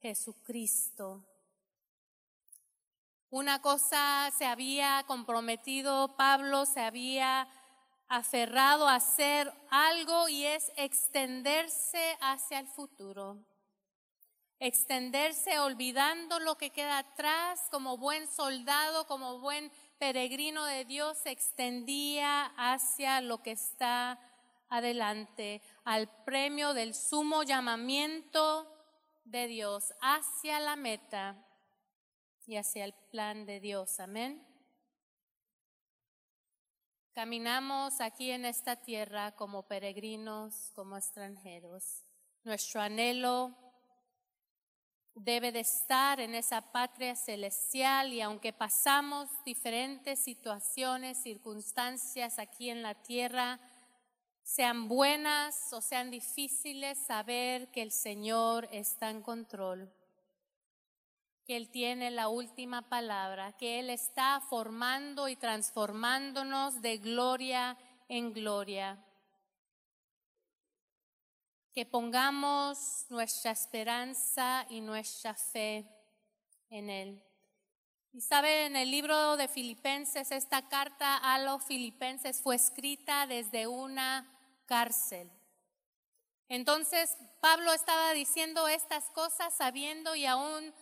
Jesucristo. 0.00 1.24
Una 3.32 3.62
cosa 3.62 4.28
se 4.36 4.44
había 4.44 5.04
comprometido, 5.06 6.16
Pablo 6.16 6.66
se 6.66 6.80
había 6.80 7.46
aferrado 8.08 8.88
a 8.88 8.96
hacer 8.96 9.52
algo 9.70 10.28
y 10.28 10.46
es 10.46 10.72
extenderse 10.76 12.18
hacia 12.20 12.58
el 12.58 12.66
futuro. 12.66 13.38
Extenderse 14.58 15.60
olvidando 15.60 16.40
lo 16.40 16.58
que 16.58 16.70
queda 16.70 16.98
atrás, 16.98 17.68
como 17.70 17.96
buen 17.98 18.26
soldado, 18.26 19.06
como 19.06 19.38
buen 19.38 19.70
peregrino 20.00 20.64
de 20.64 20.84
Dios, 20.84 21.16
se 21.18 21.30
extendía 21.30 22.46
hacia 22.56 23.20
lo 23.20 23.44
que 23.44 23.52
está 23.52 24.18
adelante, 24.68 25.62
al 25.84 26.08
premio 26.24 26.74
del 26.74 26.96
sumo 26.96 27.44
llamamiento 27.44 28.66
de 29.22 29.46
Dios, 29.46 29.94
hacia 30.00 30.58
la 30.58 30.74
meta 30.74 31.46
y 32.50 32.56
hacia 32.56 32.84
el 32.84 32.94
plan 33.12 33.46
de 33.46 33.60
Dios. 33.60 34.00
Amén. 34.00 34.44
Caminamos 37.12 38.00
aquí 38.00 38.32
en 38.32 38.44
esta 38.44 38.74
tierra 38.74 39.30
como 39.36 39.68
peregrinos, 39.68 40.72
como 40.74 40.96
extranjeros. 40.96 42.02
Nuestro 42.42 42.80
anhelo 42.80 43.54
debe 45.14 45.52
de 45.52 45.60
estar 45.60 46.18
en 46.18 46.34
esa 46.34 46.72
patria 46.72 47.14
celestial 47.14 48.12
y 48.12 48.20
aunque 48.20 48.52
pasamos 48.52 49.28
diferentes 49.44 50.18
situaciones, 50.18 51.22
circunstancias 51.22 52.40
aquí 52.40 52.68
en 52.68 52.82
la 52.82 52.96
tierra, 52.96 53.60
sean 54.42 54.88
buenas 54.88 55.72
o 55.72 55.80
sean 55.80 56.10
difíciles, 56.10 56.98
saber 56.98 57.70
que 57.70 57.82
el 57.82 57.92
Señor 57.92 58.68
está 58.72 59.08
en 59.08 59.22
control, 59.22 59.92
que 61.50 61.56
Él 61.56 61.68
tiene 61.68 62.12
la 62.12 62.28
última 62.28 62.88
palabra, 62.88 63.56
que 63.56 63.80
Él 63.80 63.90
está 63.90 64.40
formando 64.40 65.26
y 65.26 65.34
transformándonos 65.34 66.80
de 66.80 66.98
gloria 66.98 67.76
en 68.08 68.32
gloria. 68.32 69.04
Que 71.74 71.84
pongamos 71.84 73.04
nuestra 73.08 73.50
esperanza 73.50 74.64
y 74.70 74.80
nuestra 74.80 75.34
fe 75.34 75.84
en 76.68 76.88
Él. 76.88 77.20
Y 78.12 78.20
sabe, 78.20 78.66
en 78.66 78.76
el 78.76 78.88
libro 78.88 79.36
de 79.36 79.48
Filipenses, 79.48 80.30
esta 80.30 80.68
carta 80.68 81.16
a 81.16 81.40
los 81.40 81.64
filipenses 81.64 82.40
fue 82.40 82.54
escrita 82.54 83.26
desde 83.26 83.66
una 83.66 84.24
cárcel. 84.66 85.28
Entonces, 86.48 87.16
Pablo 87.40 87.72
estaba 87.72 88.12
diciendo 88.12 88.68
estas 88.68 89.10
cosas 89.10 89.52
sabiendo 89.52 90.14
y 90.14 90.26
aún 90.26 90.72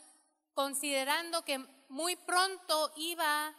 considerando 0.59 1.45
que 1.45 1.65
muy 1.89 2.17
pronto 2.17 2.91
iba 2.97 3.55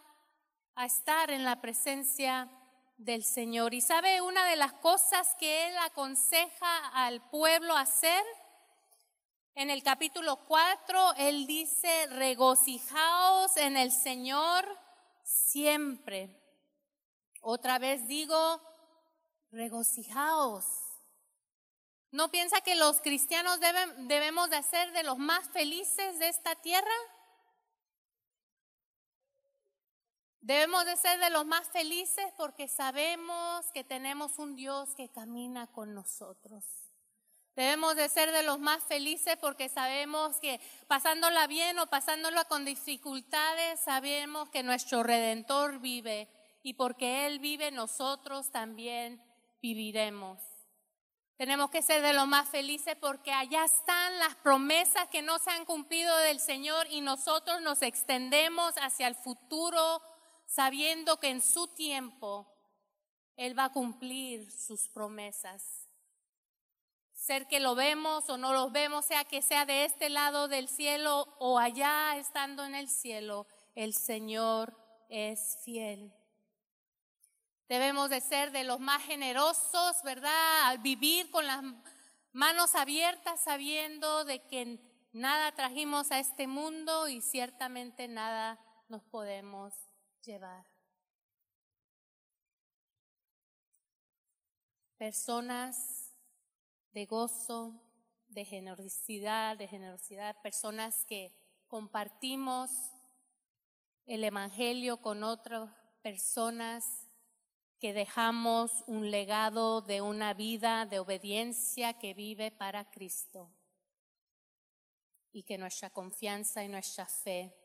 a 0.76 0.86
estar 0.86 1.32
en 1.32 1.46
la 1.46 1.62
presencia 1.62 2.50
del 2.98 3.24
Señor. 3.24 3.74
Y 3.74 3.80
sabe 3.80 4.20
una 4.20 4.46
de 4.46 4.58
las 4.58 4.74
cosas 4.74 5.34
que 5.40 5.68
él 5.68 5.78
aconseja 5.78 6.90
al 6.90 7.22
pueblo 7.30 7.74
hacer. 7.74 8.22
En 9.56 9.70
el 9.70 9.82
capítulo 9.82 10.46
4, 10.46 11.14
él 11.20 11.48
dice, 11.48 12.08
regocijaos 12.08 13.56
en 13.56 13.78
el 13.78 13.94
Señor 13.94 14.68
siempre. 15.24 16.38
Otra 17.40 17.80
vez 17.80 18.06
digo, 18.08 18.62
regocijaos. 19.52 20.89
¿No 22.12 22.32
piensa 22.32 22.62
que 22.62 22.76
los 22.76 23.02
cristianos 23.02 23.60
debemos 23.60 24.50
de 24.50 24.64
ser 24.64 24.92
de 24.94 25.04
los 25.04 25.18
más 25.20 25.48
felices 25.50 26.18
de 26.18 26.30
esta 26.30 26.56
tierra? 26.56 26.90
Debemos 30.42 30.86
de 30.86 30.98
ser 30.98 31.20
de 31.20 31.30
los 31.30 31.46
más 31.46 31.68
felices 31.68 32.26
porque 32.36 32.68
sabemos 32.68 33.72
que 33.74 33.84
tenemos 33.84 34.40
un 34.40 34.56
Dios 34.56 34.96
que 34.96 35.10
camina 35.10 35.68
con 35.68 35.94
nosotros. 35.94 36.64
Debemos 37.56 37.96
de 37.96 38.10
ser 38.10 38.32
de 38.32 38.42
los 38.42 38.58
más 38.58 38.84
felices 38.86 39.38
porque 39.38 39.70
sabemos 39.70 40.40
que 40.40 40.60
pasándola 40.88 41.46
bien 41.46 41.78
o 41.78 41.88
pasándola 41.88 42.46
con 42.46 42.66
dificultades, 42.66 43.82
sabemos 43.82 44.50
que 44.50 44.64
nuestro 44.64 45.04
Redentor 45.04 45.80
vive 45.80 46.28
y 46.64 46.74
porque 46.74 47.28
Él 47.28 47.40
vive 47.40 47.70
nosotros 47.70 48.50
también 48.50 49.22
viviremos. 49.62 50.49
Tenemos 51.40 51.70
que 51.70 51.82
ser 51.82 52.02
de 52.02 52.12
los 52.12 52.28
más 52.28 52.50
felices 52.50 52.98
porque 53.00 53.32
allá 53.32 53.64
están 53.64 54.20
las 54.20 54.36
promesas 54.36 55.08
que 55.08 55.22
no 55.22 55.40
se 55.40 55.50
han 55.50 55.64
cumplido 55.64 56.18
del 56.18 56.42
Señor 56.42 56.86
y 56.92 57.00
nosotros 57.00 57.62
nos 57.62 57.82
extendemos 57.82 58.74
hacia 58.76 59.08
el 59.08 59.16
futuro 59.16 60.02
sabiendo 60.46 61.18
que 61.18 61.30
en 61.30 61.42
su 61.42 61.68
tiempo 61.68 62.46
Él 63.38 63.58
va 63.58 63.64
a 63.64 63.72
cumplir 63.72 64.52
sus 64.52 64.90
promesas. 64.90 65.88
Ser 67.14 67.48
que 67.48 67.62
lo 67.62 67.74
vemos 67.74 68.30
o 68.30 68.38
no 68.38 68.52
lo 68.52 68.70
vemos, 68.70 69.06
sea 69.06 69.24
que 69.24 69.42
sea 69.42 69.66
de 69.66 69.86
este 69.86 70.10
lado 70.10 70.50
del 70.50 70.68
cielo 70.68 71.34
o 71.40 71.58
allá 71.58 72.18
estando 72.18 72.66
en 72.66 72.76
el 72.76 72.90
cielo, 72.90 73.48
el 73.76 73.94
Señor 73.94 74.76
es 75.08 75.58
fiel. 75.64 76.12
Debemos 77.70 78.10
de 78.10 78.20
ser 78.20 78.52
de 78.52 78.64
los 78.64 78.80
más 78.80 79.04
generosos, 79.04 80.02
¿verdad? 80.04 80.80
Vivir 80.82 81.30
con 81.30 81.46
las 81.46 81.64
manos 82.32 82.74
abiertas 82.74 83.42
sabiendo 83.42 84.26
de 84.26 84.42
que 84.48 84.80
nada 85.12 85.52
trajimos 85.52 86.12
a 86.12 86.18
este 86.18 86.48
mundo 86.48 87.08
y 87.08 87.22
ciertamente 87.22 88.08
nada 88.08 88.60
nos 88.88 89.04
podemos 89.04 89.76
llevar. 90.24 90.66
Personas 94.98 96.16
de 96.92 97.06
gozo, 97.06 97.80
de 98.30 98.46
generosidad, 98.46 99.58
de 99.58 99.68
generosidad, 99.68 100.42
personas 100.42 101.06
que 101.06 101.36
compartimos 101.68 102.72
el 104.08 104.24
Evangelio 104.24 104.98
con 105.04 105.24
otras 105.24 105.70
personas 106.02 107.09
que 107.80 107.94
dejamos 107.94 108.84
un 108.88 109.10
legado 109.10 109.82
de 109.82 110.02
una 110.02 110.34
vida 110.34 110.86
de 110.86 111.00
obediencia 111.00 111.98
que 111.98 112.14
vive 112.14 112.52
para 112.52 112.90
Cristo 112.92 113.50
y 115.32 115.44
que 115.44 115.58
nuestra 115.58 115.90
confianza 115.90 116.64
y 116.64 116.68
nuestra 116.68 117.06
fe 117.06 117.56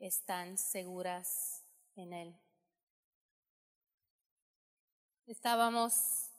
están 0.00 0.58
seguras 0.58 1.64
en 1.94 2.12
Él. 2.12 2.36
Estábamos 5.26 6.30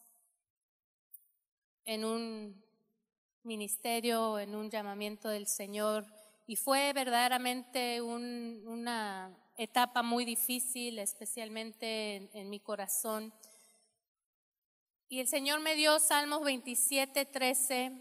en 1.86 2.04
un 2.04 2.64
ministerio, 3.44 4.38
en 4.40 4.54
un 4.54 4.70
llamamiento 4.70 5.30
del 5.30 5.48
Señor 5.48 6.06
y 6.46 6.58
fue 6.58 6.92
verdaderamente 6.92 8.02
una 8.02 9.34
etapa 9.58 10.04
muy 10.04 10.24
difícil, 10.24 11.00
especialmente 11.00 12.30
en, 12.34 12.50
mi 12.50 12.60
corazón. 12.60 13.34
Y 15.10 15.20
el 15.20 15.28
Señor 15.28 15.60
me 15.62 15.76
dio 15.76 16.00
Salmos 16.00 16.44
27, 16.44 17.26
13, 17.26 17.92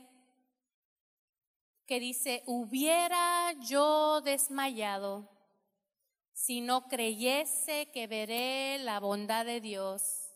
que 1.86 2.00
dice, 2.00 2.42
hubiera 2.46 3.52
yo 3.68 4.20
desmayado 4.20 5.30
si 6.32 6.60
no 6.60 6.88
creyese 6.88 7.90
que 7.92 8.06
veré 8.06 8.78
la 8.78 9.00
bondad 9.00 9.46
de 9.46 9.60
Dios 9.60 10.30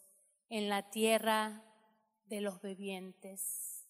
en 0.48 0.68
la 0.68 0.90
tierra 0.90 1.62
de 2.24 2.40
los 2.40 2.62
vivientes. 2.62 3.86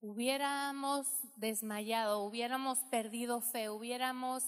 Hubiéramos 0.00 1.08
desmayado, 1.36 2.20
hubiéramos 2.20 2.78
perdido 2.84 3.40
fe, 3.40 3.68
hubiéramos 3.68 4.44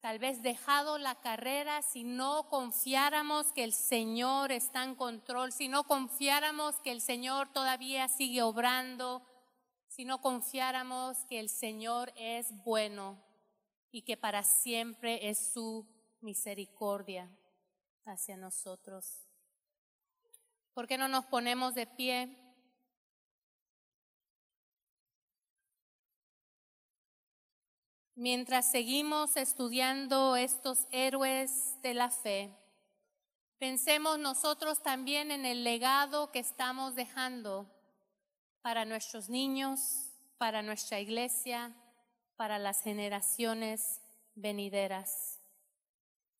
tal 0.00 0.18
vez 0.18 0.42
dejado 0.42 0.98
la 0.98 1.16
carrera 1.20 1.82
si 1.82 2.04
no 2.04 2.48
confiáramos 2.48 3.52
que 3.52 3.64
el 3.64 3.72
Señor 3.72 4.52
está 4.52 4.84
en 4.84 4.94
control, 4.94 5.52
si 5.52 5.68
no 5.68 5.84
confiáramos 5.84 6.76
que 6.80 6.92
el 6.92 7.00
Señor 7.00 7.52
todavía 7.52 8.08
sigue 8.08 8.42
obrando, 8.42 9.22
si 9.88 10.04
no 10.04 10.20
confiáramos 10.20 11.24
que 11.26 11.40
el 11.40 11.48
Señor 11.48 12.12
es 12.16 12.52
bueno 12.64 13.22
y 13.90 14.02
que 14.02 14.16
para 14.16 14.42
siempre 14.42 15.28
es 15.28 15.52
su 15.52 15.86
misericordia 16.20 17.30
hacia 18.04 18.36
nosotros. 18.36 19.26
¿Por 20.74 20.86
qué 20.86 20.98
no 20.98 21.08
nos 21.08 21.24
ponemos 21.24 21.74
de 21.74 21.86
pie? 21.86 22.45
Mientras 28.18 28.70
seguimos 28.70 29.36
estudiando 29.36 30.36
estos 30.36 30.86
héroes 30.90 31.76
de 31.82 31.92
la 31.92 32.08
fe, 32.08 32.50
pensemos 33.58 34.18
nosotros 34.18 34.82
también 34.82 35.30
en 35.30 35.44
el 35.44 35.64
legado 35.64 36.32
que 36.32 36.38
estamos 36.38 36.94
dejando 36.94 37.70
para 38.62 38.86
nuestros 38.86 39.28
niños, 39.28 40.14
para 40.38 40.62
nuestra 40.62 40.98
iglesia, 40.98 41.76
para 42.36 42.58
las 42.58 42.80
generaciones 42.80 44.00
venideras. 44.34 45.38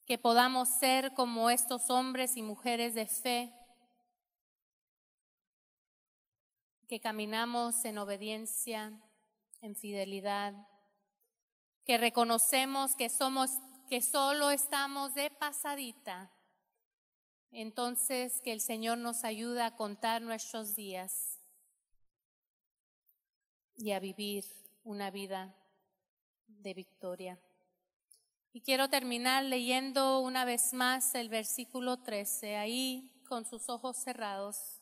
Que 0.07 0.17
podamos 0.17 0.71
ser 0.71 1.13
como 1.13 1.51
estos 1.51 1.91
hombres 1.91 2.39
y 2.39 2.43
mujeres 2.43 2.95
de 2.95 3.07
fe, 3.07 3.53
que 6.89 7.01
caminamos 7.01 7.85
en 7.85 7.99
obediencia, 7.99 8.99
en 9.61 9.77
fidelidad 9.77 10.55
que 11.87 11.99
reconocemos 11.99 12.97
que 12.97 13.09
somos, 13.09 13.51
que 13.89 14.03
solo 14.03 14.51
estamos 14.51 15.15
de 15.15 15.31
pasadita, 15.31 16.33
entonces 17.53 18.41
que 18.43 18.53
el 18.53 18.61
Señor 18.61 18.99
nos 18.99 19.23
ayude 19.23 19.63
a 19.63 19.77
contar 19.77 20.21
nuestros 20.21 20.75
días 20.75 21.39
y 23.77 23.93
a 23.93 24.01
vivir 24.01 24.45
una 24.83 25.13
vida 25.13 25.55
de 26.49 26.75
victoria. 26.75 27.39
Y 28.53 28.63
quiero 28.63 28.89
terminar 28.89 29.45
leyendo 29.45 30.21
una 30.21 30.45
vez 30.45 30.73
más 30.73 31.15
el 31.15 31.29
versículo 31.29 31.99
13, 31.99 32.57
ahí 32.57 33.13
con 33.29 33.45
sus 33.45 33.69
ojos 33.69 33.97
cerrados. 33.99 34.76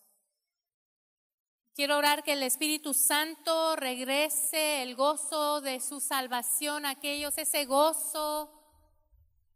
Quiero 1.74 1.98
orar 1.98 2.22
que 2.22 2.34
el 2.34 2.44
Espíritu 2.44 2.94
Santo 2.94 3.74
regrese 3.74 4.84
el 4.84 4.94
gozo 4.94 5.60
de 5.60 5.80
su 5.80 5.98
salvación 5.98 6.86
a 6.86 6.90
aquellos, 6.90 7.36
ese 7.36 7.64
gozo 7.64 8.48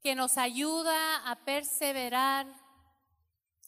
que 0.02 0.16
nos 0.16 0.36
ayuda 0.36 1.30
a 1.30 1.36
perseverar, 1.44 2.48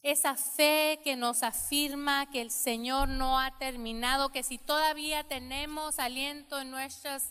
esa 0.02 0.34
fe 0.34 0.98
que 1.04 1.14
nos 1.14 1.44
afirma 1.44 2.28
que 2.28 2.40
el 2.40 2.50
Señor 2.50 3.08
no 3.08 3.38
ha 3.38 3.56
terminado, 3.58 4.32
que 4.32 4.42
si 4.42 4.58
todavía 4.58 5.22
tenemos 5.22 6.00
aliento 6.00 6.60
en 6.60 6.72
nuestras 6.72 7.30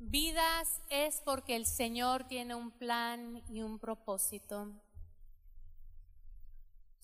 Vidas 0.00 0.80
es 0.90 1.20
porque 1.24 1.54
el 1.54 1.66
Señor 1.66 2.24
tiene 2.24 2.56
un 2.56 2.72
plan 2.72 3.42
y 3.48 3.62
un 3.62 3.78
propósito. 3.78 4.72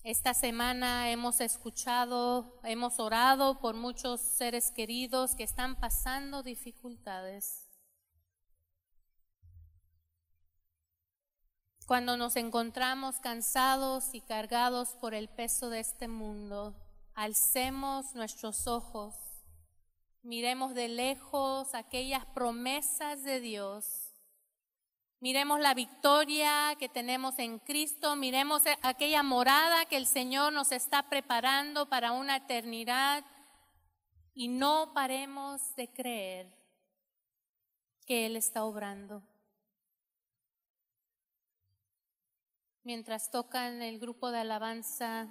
Esta 0.05 0.35
semana 0.35 1.09
hemos 1.09 1.41
escuchado, 1.41 2.59
hemos 2.63 2.99
orado 2.99 3.59
por 3.59 3.73
muchos 3.73 4.21
seres 4.21 4.69
queridos 4.69 5.33
que 5.33 5.41
están 5.41 5.79
pasando 5.79 6.43
dificultades. 6.43 7.67
Cuando 11.87 12.17
nos 12.17 12.35
encontramos 12.35 13.15
cansados 13.17 14.13
y 14.13 14.21
cargados 14.21 14.89
por 15.01 15.15
el 15.15 15.27
peso 15.27 15.71
de 15.71 15.79
este 15.79 16.07
mundo, 16.07 16.75
alcemos 17.15 18.13
nuestros 18.13 18.67
ojos 18.67 19.15
Miremos 20.25 20.73
de 20.73 20.87
lejos 20.87 21.75
aquellas 21.75 22.25
promesas 22.25 23.23
de 23.23 23.39
Dios. 23.39 24.04
Miremos 25.25 25.59
la 25.59 25.73
victoria 25.73 26.75
que 26.77 26.87
tenemos 26.87 27.39
en 27.39 27.57
Cristo. 27.57 28.15
Miremos 28.15 28.61
aquella 28.83 29.23
morada 29.23 29.85
que 29.85 29.97
el 29.97 30.05
Señor 30.05 30.53
nos 30.53 30.71
está 30.71 31.09
preparando 31.09 31.89
para 31.89 32.11
una 32.11 32.35
eternidad. 32.35 33.25
Y 34.35 34.49
no 34.49 34.93
paremos 34.93 35.75
de 35.75 35.91
creer 35.91 36.55
que 38.05 38.27
Él 38.27 38.35
está 38.35 38.65
obrando. 38.65 39.23
Mientras 42.83 43.31
tocan 43.31 43.81
el 43.81 43.97
grupo 43.97 44.29
de 44.29 44.41
alabanza, 44.41 45.27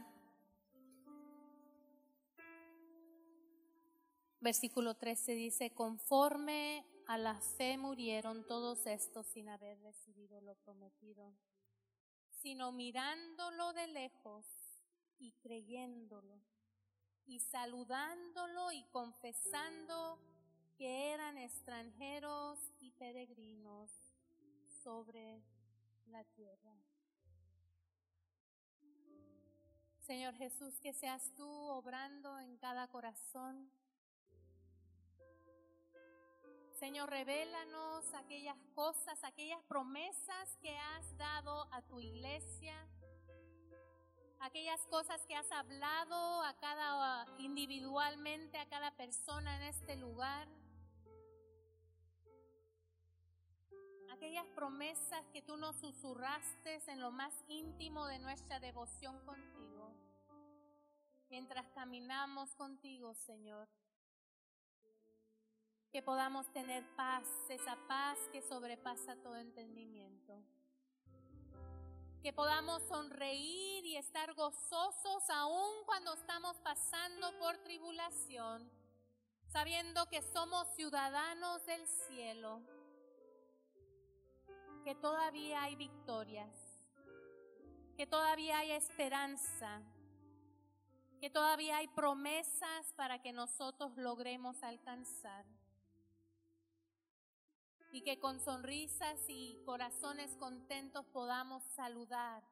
Versículo 4.41 4.95
13 4.95 5.33
dice, 5.37 5.71
conforme 5.71 6.85
a 7.07 7.19
la 7.19 7.35
fe 7.35 7.77
murieron 7.77 8.47
todos 8.47 8.87
estos 8.87 9.27
sin 9.27 9.49
haber 9.49 9.81
recibido 9.83 10.41
lo 10.41 10.55
prometido, 10.57 11.35
sino 12.31 12.73
mirándolo 12.73 13.73
de 13.73 13.87
lejos 13.89 14.47
y 15.19 15.33
creyéndolo 15.33 16.41
y 17.27 17.41
saludándolo 17.41 18.73
y 18.73 18.83
confesando 18.85 20.19
que 20.77 21.13
eran 21.13 21.39
extranjeros 21.39 22.59
y 22.81 22.91
peregrinos 22.93 23.91
sobre 24.83 25.43
la 26.07 26.25
tierra. 26.25 26.75
Señor 30.01 30.35
Jesús, 30.35 30.79
que 30.81 30.93
seas 30.93 31.35
tú 31.35 31.49
obrando 31.49 32.39
en 32.39 32.59
cada 32.59 32.89
corazón 32.89 33.71
Señor, 36.85 37.09
revélanos 37.09 38.13
aquellas 38.13 38.59
cosas, 38.75 39.25
aquellas 39.25 39.63
promesas 39.63 40.59
que 40.61 40.77
has 40.77 41.17
dado 41.17 41.67
a 41.73 41.81
tu 41.81 41.99
iglesia, 41.99 42.75
aquellas 44.41 44.85
cosas 44.89 45.25
que 45.25 45.35
has 45.35 45.51
hablado 45.51 46.43
a 46.43 46.53
cada 46.59 47.27
individualmente 47.39 48.59
a 48.59 48.69
cada 48.69 48.91
persona 48.91 49.57
en 49.57 49.63
este 49.63 49.97
lugar. 49.97 50.47
Aquellas 54.13 54.47
promesas 54.49 55.27
que 55.33 55.41
tú 55.41 55.57
nos 55.57 55.77
susurraste 55.77 56.83
en 56.89 57.01
lo 57.01 57.11
más 57.11 57.33
íntimo 57.49 58.07
de 58.09 58.19
nuestra 58.19 58.61
devoción 58.61 59.19
contigo. 59.25 59.91
Mientras 61.31 61.67
caminamos 61.71 62.55
contigo, 62.57 63.15
Señor 63.15 63.71
que 65.95 66.03
podamos 66.03 66.53
tener 66.53 66.83
paz, 66.97 67.23
esa 67.49 67.77
paz 67.87 68.19
que 68.33 68.43
sobrepasa 68.43 69.15
todo 69.23 69.37
entendimiento. 69.37 70.43
Que 72.21 72.33
podamos 72.33 72.83
sonreír 72.89 73.87
y 73.87 73.97
estar 73.97 74.35
gozosos 74.35 75.31
aún 75.31 75.85
cuando 75.87 76.15
estamos 76.15 76.59
pasando 76.63 77.39
por 77.39 77.59
tribulación, 77.59 78.69
sabiendo 79.47 80.05
que 80.07 80.21
somos 80.21 80.67
ciudadanos 80.75 81.65
del 81.65 81.87
cielo, 81.87 82.61
que 84.83 84.97
todavía 84.97 85.63
hay 85.63 85.77
victorias, 85.77 86.57
que 87.97 88.09
todavía 88.09 88.59
hay 88.59 88.73
esperanza, 88.73 89.81
que 91.21 91.31
todavía 91.31 91.77
hay 91.77 91.87
promesas 91.87 92.93
para 92.97 93.23
que 93.23 93.33
nosotros 93.33 93.97
logremos 93.97 94.61
alcanzar 94.65 95.45
y 97.95 98.03
que 98.03 98.19
con 98.19 98.41
sonrisas 98.41 99.21
y 99.29 99.57
corazones 99.65 100.37
contentos 100.37 101.07
podamos 101.13 101.63
saludar 101.63 102.43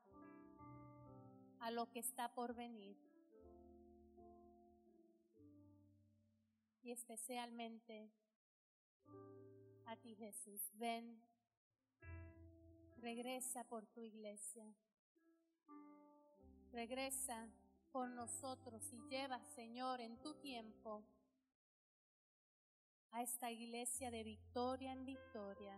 a 1.59 1.73
lo 1.73 1.91
que 1.91 1.99
está 1.99 2.33
por 2.33 2.55
venir. 2.55 2.97
Y 6.85 6.93
especialmente 6.93 8.09
a 9.87 9.97
ti 9.97 10.15
Jesús. 10.15 10.71
Ven, 10.75 11.21
regresa 12.99 13.65
por 13.65 13.85
tu 13.87 14.01
iglesia. 14.01 14.73
Regresa 16.71 17.49
por 17.91 18.09
nosotros 18.09 18.93
y 18.93 19.01
lleva, 19.09 19.45
Señor, 19.57 20.01
en 20.01 20.23
tu 20.23 20.35
tiempo 20.35 21.03
a 23.13 23.23
esta 23.23 23.51
iglesia 23.51 24.11
de 24.11 24.25
victoria 24.25 24.93
en 24.93 25.05
victoria 25.05 25.77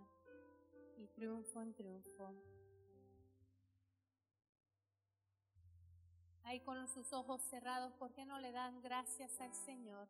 y 0.97 1.07
triunfo 1.09 1.63
en 1.63 1.75
triunfo. 1.75 2.33
Ahí 6.45 6.61
con 6.61 6.87
sus 6.89 7.13
ojos 7.13 7.43
cerrados, 7.43 7.93
¿por 7.95 8.13
qué 8.13 8.25
no 8.25 8.39
le 8.39 8.53
dan 8.53 8.81
gracias 8.83 9.41
al 9.41 9.55
Señor? 9.55 10.09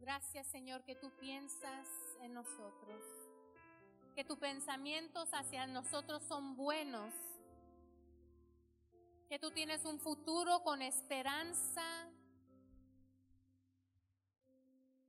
Gracias 0.00 0.46
Señor 0.46 0.84
que 0.84 0.94
tú 0.94 1.10
piensas 1.18 1.88
en 2.20 2.34
nosotros, 2.34 3.02
que 4.14 4.24
tus 4.24 4.38
pensamientos 4.38 5.28
hacia 5.32 5.66
nosotros 5.66 6.22
son 6.22 6.54
buenos, 6.54 7.12
que 9.28 9.38
tú 9.38 9.50
tienes 9.50 9.84
un 9.84 9.98
futuro 9.98 10.62
con 10.62 10.82
esperanza, 10.82 12.08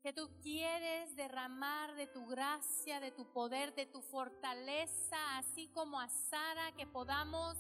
que 0.08 0.14
tú 0.14 0.30
quieres 0.42 1.14
derramar 1.18 1.94
de 1.96 2.08
tu 2.08 2.26
gracia, 2.28 3.02
de 3.02 3.12
tu 3.12 3.26
poder, 3.34 3.76
de 3.76 3.86
tu 3.86 4.02
fortaleza, 4.02 5.38
así 5.38 5.68
como 5.74 6.00
a 6.00 6.08
Sara, 6.08 6.72
que 6.78 6.88
podamos 6.88 7.58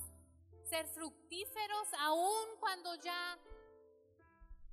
ser 0.63 0.87
fructíferos 0.87 1.87
aún 1.99 2.45
cuando 2.61 2.95
ya 3.01 3.37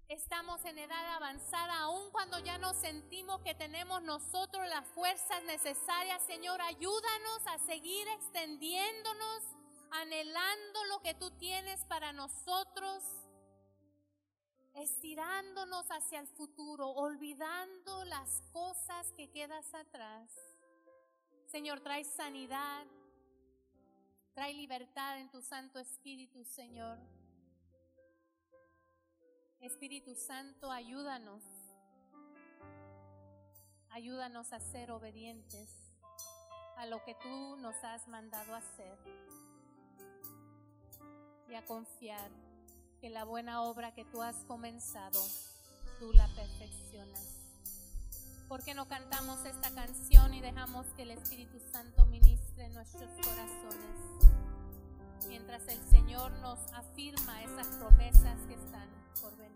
estamos 0.06 0.64
en 0.64 0.78
edad 0.78 1.16
avanzada, 1.16 1.76
aún 1.80 2.12
cuando 2.12 2.38
ya 2.38 2.58
nos 2.58 2.76
sentimos 2.76 3.40
que 3.40 3.56
tenemos 3.56 4.00
nosotros 4.02 4.68
las 4.68 4.86
fuerzas 4.90 5.42
necesarias. 5.42 6.22
Señor, 6.28 6.60
ayúdanos 6.60 7.44
a 7.48 7.58
seguir 7.58 8.06
extendiéndonos, 8.06 9.42
anhelando 9.90 10.84
lo 10.84 11.02
que 11.02 11.14
tú 11.14 11.32
tienes 11.38 11.84
para 11.86 12.12
nosotros 12.12 13.02
estirándonos 14.74 15.86
hacia 15.90 16.20
el 16.20 16.26
futuro, 16.26 16.88
olvidando 16.88 18.04
las 18.04 18.42
cosas 18.52 19.12
que 19.12 19.30
quedas 19.30 19.72
atrás. 19.74 20.30
Señor, 21.46 21.80
trae 21.80 22.04
sanidad, 22.04 22.84
trae 24.34 24.52
libertad 24.52 25.20
en 25.20 25.30
tu 25.30 25.40
Santo 25.40 25.78
Espíritu, 25.78 26.44
Señor. 26.44 26.98
Espíritu 29.60 30.14
Santo, 30.14 30.70
ayúdanos. 30.70 31.42
Ayúdanos 33.90 34.52
a 34.52 34.58
ser 34.58 34.90
obedientes 34.90 35.70
a 36.76 36.86
lo 36.86 37.02
que 37.04 37.14
tú 37.14 37.56
nos 37.56 37.76
has 37.84 38.08
mandado 38.08 38.54
hacer 38.54 38.98
y 41.48 41.54
a 41.54 41.64
confiar 41.64 42.43
que 43.04 43.10
la 43.10 43.24
buena 43.24 43.60
obra 43.60 43.92
que 43.92 44.06
tú 44.06 44.22
has 44.22 44.34
comenzado, 44.46 45.20
tú 46.00 46.10
la 46.14 46.26
perfeccionas. 46.28 47.38
¿Por 48.48 48.64
qué 48.64 48.72
no 48.72 48.88
cantamos 48.88 49.44
esta 49.44 49.70
canción 49.74 50.32
y 50.32 50.40
dejamos 50.40 50.86
que 50.96 51.02
el 51.02 51.10
Espíritu 51.10 51.60
Santo 51.70 52.06
ministre 52.06 52.70
nuestros 52.70 53.10
corazones? 53.10 54.32
Mientras 55.28 55.68
el 55.68 55.86
Señor 55.90 56.32
nos 56.40 56.58
afirma 56.72 57.42
esas 57.42 57.66
promesas 57.76 58.38
que 58.48 58.54
están 58.54 58.88
por 59.20 59.36
venir. 59.36 59.53